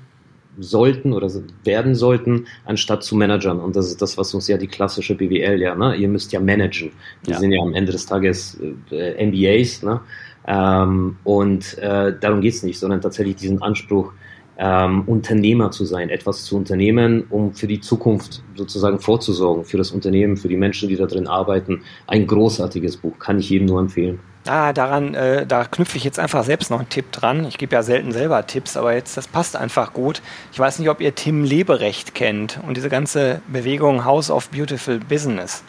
sollten 0.58 1.12
oder 1.12 1.30
werden 1.64 1.94
sollten, 1.94 2.46
anstatt 2.64 3.02
zu 3.02 3.16
Managern. 3.16 3.60
Und 3.60 3.76
das 3.76 3.86
ist 3.86 4.02
das, 4.02 4.18
was 4.18 4.34
uns 4.34 4.48
ja 4.48 4.58
die 4.58 4.66
klassische 4.66 5.14
BWL 5.14 5.60
ja, 5.60 5.74
ne? 5.74 5.94
Ihr 5.96 6.08
müsst 6.08 6.32
ja 6.32 6.40
managen. 6.40 6.92
Wir 7.24 7.34
ja. 7.34 7.40
sind 7.40 7.52
ja 7.52 7.62
am 7.62 7.74
Ende 7.74 7.92
des 7.92 8.06
Tages 8.06 8.58
äh, 8.90 9.26
MBAs, 9.26 9.82
ne? 9.82 10.00
Ähm, 10.46 11.16
und 11.24 11.78
äh, 11.78 12.14
darum 12.20 12.40
geht's 12.40 12.62
nicht, 12.62 12.78
sondern 12.78 13.00
tatsächlich 13.00 13.36
diesen 13.36 13.62
Anspruch, 13.62 14.12
ähm, 14.58 15.02
Unternehmer 15.06 15.70
zu 15.70 15.84
sein, 15.84 16.10
etwas 16.10 16.44
zu 16.44 16.56
unternehmen, 16.56 17.24
um 17.30 17.54
für 17.54 17.66
die 17.66 17.80
Zukunft 17.80 18.42
sozusagen 18.54 19.00
vorzusorgen, 19.00 19.64
für 19.64 19.78
das 19.78 19.90
Unternehmen, 19.90 20.36
für 20.36 20.48
die 20.48 20.56
Menschen, 20.56 20.88
die 20.88 20.96
da 20.96 21.06
drin 21.06 21.26
arbeiten. 21.26 21.82
Ein 22.06 22.26
großartiges 22.26 22.98
Buch, 22.98 23.18
kann 23.18 23.38
ich 23.38 23.50
jedem 23.50 23.66
nur 23.66 23.80
empfehlen. 23.80 24.20
Ah, 24.46 24.72
daran, 24.72 25.14
äh, 25.14 25.46
da 25.46 25.64
knüpfe 25.64 25.96
ich 25.96 26.04
jetzt 26.04 26.18
einfach 26.18 26.42
selbst 26.42 26.70
noch 26.70 26.80
einen 26.80 26.88
Tipp 26.88 27.12
dran. 27.12 27.44
Ich 27.44 27.58
gebe 27.58 27.76
ja 27.76 27.82
selten 27.84 28.10
selber 28.10 28.44
Tipps, 28.44 28.76
aber 28.76 28.92
jetzt, 28.92 29.16
das 29.16 29.28
passt 29.28 29.54
einfach 29.54 29.92
gut. 29.92 30.20
Ich 30.52 30.58
weiß 30.58 30.80
nicht, 30.80 30.88
ob 30.88 31.00
ihr 31.00 31.14
Tim 31.14 31.44
Leberecht 31.44 32.14
kennt 32.14 32.58
und 32.66 32.76
diese 32.76 32.88
ganze 32.88 33.40
Bewegung 33.46 34.04
House 34.04 34.30
of 34.30 34.48
Beautiful 34.48 34.98
Business. 34.98 35.62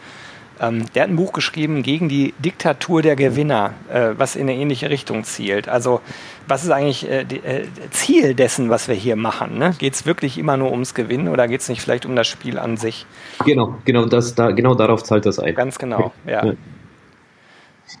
Ähm, 0.60 0.84
der 0.94 1.02
hat 1.02 1.10
ein 1.10 1.16
Buch 1.16 1.32
geschrieben 1.32 1.82
gegen 1.82 2.08
die 2.08 2.32
Diktatur 2.38 3.02
der 3.02 3.16
Gewinner, 3.16 3.74
äh, 3.90 4.10
was 4.16 4.36
in 4.36 4.42
eine 4.42 4.54
ähnliche 4.54 4.88
Richtung 4.88 5.24
zielt. 5.24 5.68
Also, 5.68 6.00
was 6.46 6.64
ist 6.64 6.70
eigentlich 6.70 7.08
äh, 7.10 7.24
die, 7.24 7.38
äh, 7.38 7.66
Ziel 7.90 8.34
dessen, 8.34 8.70
was 8.70 8.86
wir 8.86 8.94
hier 8.94 9.16
machen? 9.16 9.58
Ne? 9.58 9.74
Geht 9.78 9.94
es 9.94 10.06
wirklich 10.06 10.38
immer 10.38 10.56
nur 10.56 10.70
ums 10.70 10.94
Gewinnen 10.94 11.28
oder 11.28 11.48
geht 11.48 11.60
es 11.60 11.68
nicht 11.68 11.80
vielleicht 11.80 12.06
um 12.06 12.14
das 12.14 12.28
Spiel 12.28 12.58
an 12.58 12.76
sich? 12.76 13.06
Genau, 13.44 13.76
genau, 13.84 14.06
das, 14.06 14.34
da, 14.34 14.50
genau 14.52 14.74
darauf 14.74 15.02
zahlt 15.02 15.26
das 15.26 15.38
ein. 15.38 15.54
Ganz 15.54 15.78
genau, 15.78 16.12
ja. 16.26 16.46
ja. 16.46 16.52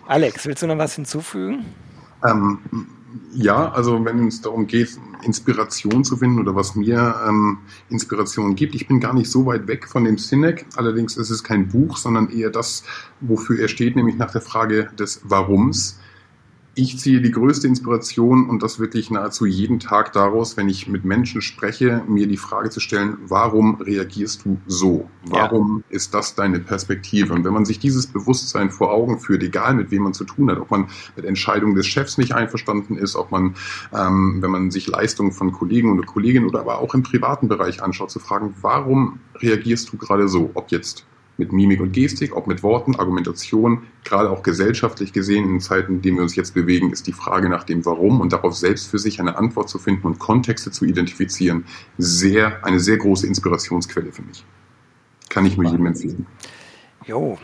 Alex, 0.06 0.46
willst 0.46 0.62
du 0.62 0.66
noch 0.66 0.78
was 0.78 0.94
hinzufügen? 0.94 1.64
Ähm, 2.24 2.58
ja, 3.32 3.70
also 3.72 4.04
wenn 4.04 4.26
es 4.26 4.40
darum 4.40 4.66
geht, 4.66 4.98
Inspiration 5.22 6.04
zu 6.04 6.16
finden 6.16 6.40
oder 6.40 6.54
was 6.54 6.74
mir 6.74 7.14
ähm, 7.26 7.58
Inspiration 7.88 8.54
gibt, 8.54 8.74
ich 8.74 8.86
bin 8.86 9.00
gar 9.00 9.14
nicht 9.14 9.30
so 9.30 9.46
weit 9.46 9.66
weg 9.66 9.88
von 9.88 10.04
dem 10.04 10.18
Sinek. 10.18 10.66
Allerdings 10.76 11.16
ist 11.16 11.30
es 11.30 11.44
kein 11.44 11.68
Buch, 11.68 11.96
sondern 11.96 12.30
eher 12.30 12.50
das, 12.50 12.84
wofür 13.20 13.58
er 13.60 13.68
steht, 13.68 13.96
nämlich 13.96 14.16
nach 14.16 14.32
der 14.32 14.40
Frage 14.40 14.90
des 14.98 15.20
Warums 15.24 15.98
ich 16.76 16.98
ziehe 16.98 17.20
die 17.20 17.30
größte 17.30 17.68
Inspiration 17.68 18.48
und 18.48 18.62
das 18.62 18.80
wirklich 18.80 19.10
nahezu 19.10 19.46
jeden 19.46 19.78
Tag 19.78 20.12
daraus, 20.12 20.56
wenn 20.56 20.68
ich 20.68 20.88
mit 20.88 21.04
Menschen 21.04 21.40
spreche, 21.40 22.02
mir 22.08 22.26
die 22.26 22.36
Frage 22.36 22.70
zu 22.70 22.80
stellen, 22.80 23.18
warum 23.26 23.76
reagierst 23.80 24.44
du 24.44 24.58
so? 24.66 25.08
Warum 25.26 25.84
ja. 25.88 25.96
ist 25.96 26.14
das 26.14 26.34
deine 26.34 26.60
Perspektive? 26.60 27.32
Und 27.32 27.44
wenn 27.44 27.52
man 27.52 27.64
sich 27.64 27.78
dieses 27.78 28.06
Bewusstsein 28.08 28.70
vor 28.70 28.92
Augen 28.92 29.20
führt, 29.20 29.42
egal 29.42 29.74
mit 29.74 29.90
wem 29.90 30.02
man 30.02 30.14
zu 30.14 30.24
tun 30.24 30.50
hat, 30.50 30.58
ob 30.58 30.70
man 30.70 30.88
mit 31.16 31.24
Entscheidungen 31.24 31.76
des 31.76 31.86
Chefs 31.86 32.18
nicht 32.18 32.34
einverstanden 32.34 32.96
ist, 32.96 33.14
ob 33.14 33.30
man, 33.30 33.54
ähm, 33.92 34.38
wenn 34.40 34.50
man 34.50 34.70
sich 34.70 34.88
Leistungen 34.88 35.32
von 35.32 35.52
Kollegen 35.52 35.92
oder 35.92 36.04
Kolleginnen 36.04 36.46
oder 36.46 36.60
aber 36.60 36.78
auch 36.78 36.94
im 36.94 37.02
privaten 37.02 37.48
Bereich 37.48 37.82
anschaut, 37.82 38.10
zu 38.10 38.18
fragen, 38.18 38.54
warum 38.60 39.20
reagierst 39.36 39.92
du 39.92 39.96
gerade 39.96 40.28
so? 40.28 40.50
Ob 40.54 40.70
jetzt 40.70 41.06
mit 41.36 41.52
Mimik 41.52 41.80
und 41.80 41.92
Gestik, 41.92 42.36
ob 42.36 42.46
mit 42.46 42.62
Worten, 42.62 42.96
Argumentation, 42.96 43.82
gerade 44.04 44.30
auch 44.30 44.42
gesellschaftlich 44.42 45.12
gesehen 45.12 45.48
in 45.48 45.60
Zeiten, 45.60 45.94
in 45.94 46.02
denen 46.02 46.16
wir 46.18 46.22
uns 46.22 46.36
jetzt 46.36 46.54
bewegen, 46.54 46.92
ist 46.92 47.06
die 47.06 47.12
Frage 47.12 47.48
nach 47.48 47.64
dem 47.64 47.84
Warum 47.84 48.20
und 48.20 48.32
darauf 48.32 48.54
selbst 48.54 48.88
für 48.88 48.98
sich 48.98 49.20
eine 49.20 49.36
Antwort 49.36 49.68
zu 49.68 49.78
finden 49.78 50.06
und 50.06 50.18
Kontexte 50.18 50.70
zu 50.70 50.84
identifizieren, 50.84 51.64
sehr, 51.98 52.64
eine 52.64 52.80
sehr 52.80 52.98
große 52.98 53.26
Inspirationsquelle 53.26 54.12
für 54.12 54.22
mich. 54.22 54.44
Kann 55.28 55.46
ich 55.46 55.56
mir 55.56 55.70
jedem 55.70 55.86
empfehlen. 55.86 56.26
Jo, 57.06 57.36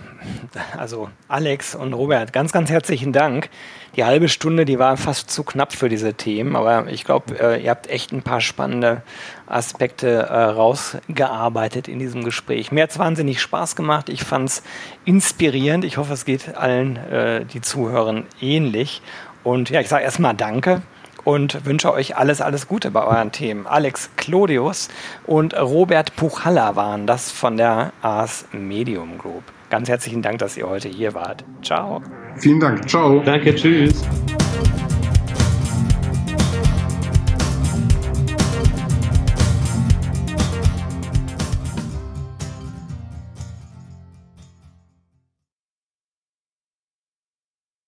also 0.78 1.10
Alex 1.28 1.74
und 1.74 1.92
Robert, 1.92 2.32
ganz, 2.32 2.50
ganz 2.50 2.70
herzlichen 2.70 3.12
Dank. 3.12 3.50
Die 3.94 4.04
halbe 4.04 4.30
Stunde, 4.30 4.64
die 4.64 4.78
war 4.78 4.96
fast 4.96 5.30
zu 5.30 5.44
knapp 5.44 5.74
für 5.74 5.90
diese 5.90 6.14
Themen, 6.14 6.56
aber 6.56 6.86
ich 6.86 7.04
glaube, 7.04 7.38
äh, 7.38 7.62
ihr 7.62 7.68
habt 7.68 7.90
echt 7.90 8.10
ein 8.10 8.22
paar 8.22 8.40
spannende 8.40 9.02
Aspekte 9.46 10.08
äh, 10.08 10.34
rausgearbeitet 10.34 11.88
in 11.88 11.98
diesem 11.98 12.24
Gespräch. 12.24 12.72
Mir 12.72 12.84
hat 12.84 12.90
es 12.90 12.98
wahnsinnig 12.98 13.42
Spaß 13.42 13.76
gemacht. 13.76 14.08
Ich 14.08 14.24
fand 14.24 14.48
es 14.48 14.62
inspirierend. 15.04 15.84
Ich 15.84 15.98
hoffe, 15.98 16.14
es 16.14 16.24
geht 16.24 16.56
allen, 16.56 16.96
äh, 16.96 17.44
die 17.44 17.60
zuhören, 17.60 18.24
ähnlich. 18.40 19.02
Und 19.44 19.68
ja, 19.68 19.80
ich 19.80 19.88
sage 19.88 20.04
erstmal 20.04 20.34
Danke 20.34 20.80
und 21.24 21.64
wünsche 21.64 21.92
euch 21.92 22.16
alles, 22.16 22.40
alles 22.40 22.68
Gute 22.68 22.90
bei 22.90 23.02
euren 23.04 23.33
Themen. 23.33 23.66
Alex 23.66 24.11
Clodius 24.16 24.88
und 25.26 25.59
Robert 25.59 26.16
Puchalla 26.16 26.76
waren 26.76 27.06
das 27.06 27.30
von 27.30 27.56
der 27.56 27.92
Ars 28.02 28.46
Medium 28.52 29.18
Group. 29.18 29.44
Ganz 29.70 29.88
herzlichen 29.88 30.22
Dank, 30.22 30.38
dass 30.38 30.56
ihr 30.56 30.68
heute 30.68 30.88
hier 30.88 31.14
wart. 31.14 31.44
Ciao. 31.62 32.02
Vielen 32.37 32.61
Dank. 32.61 32.88
Ciao. 32.88 33.20
Danke, 33.24 33.54
tschüss. 33.54 34.02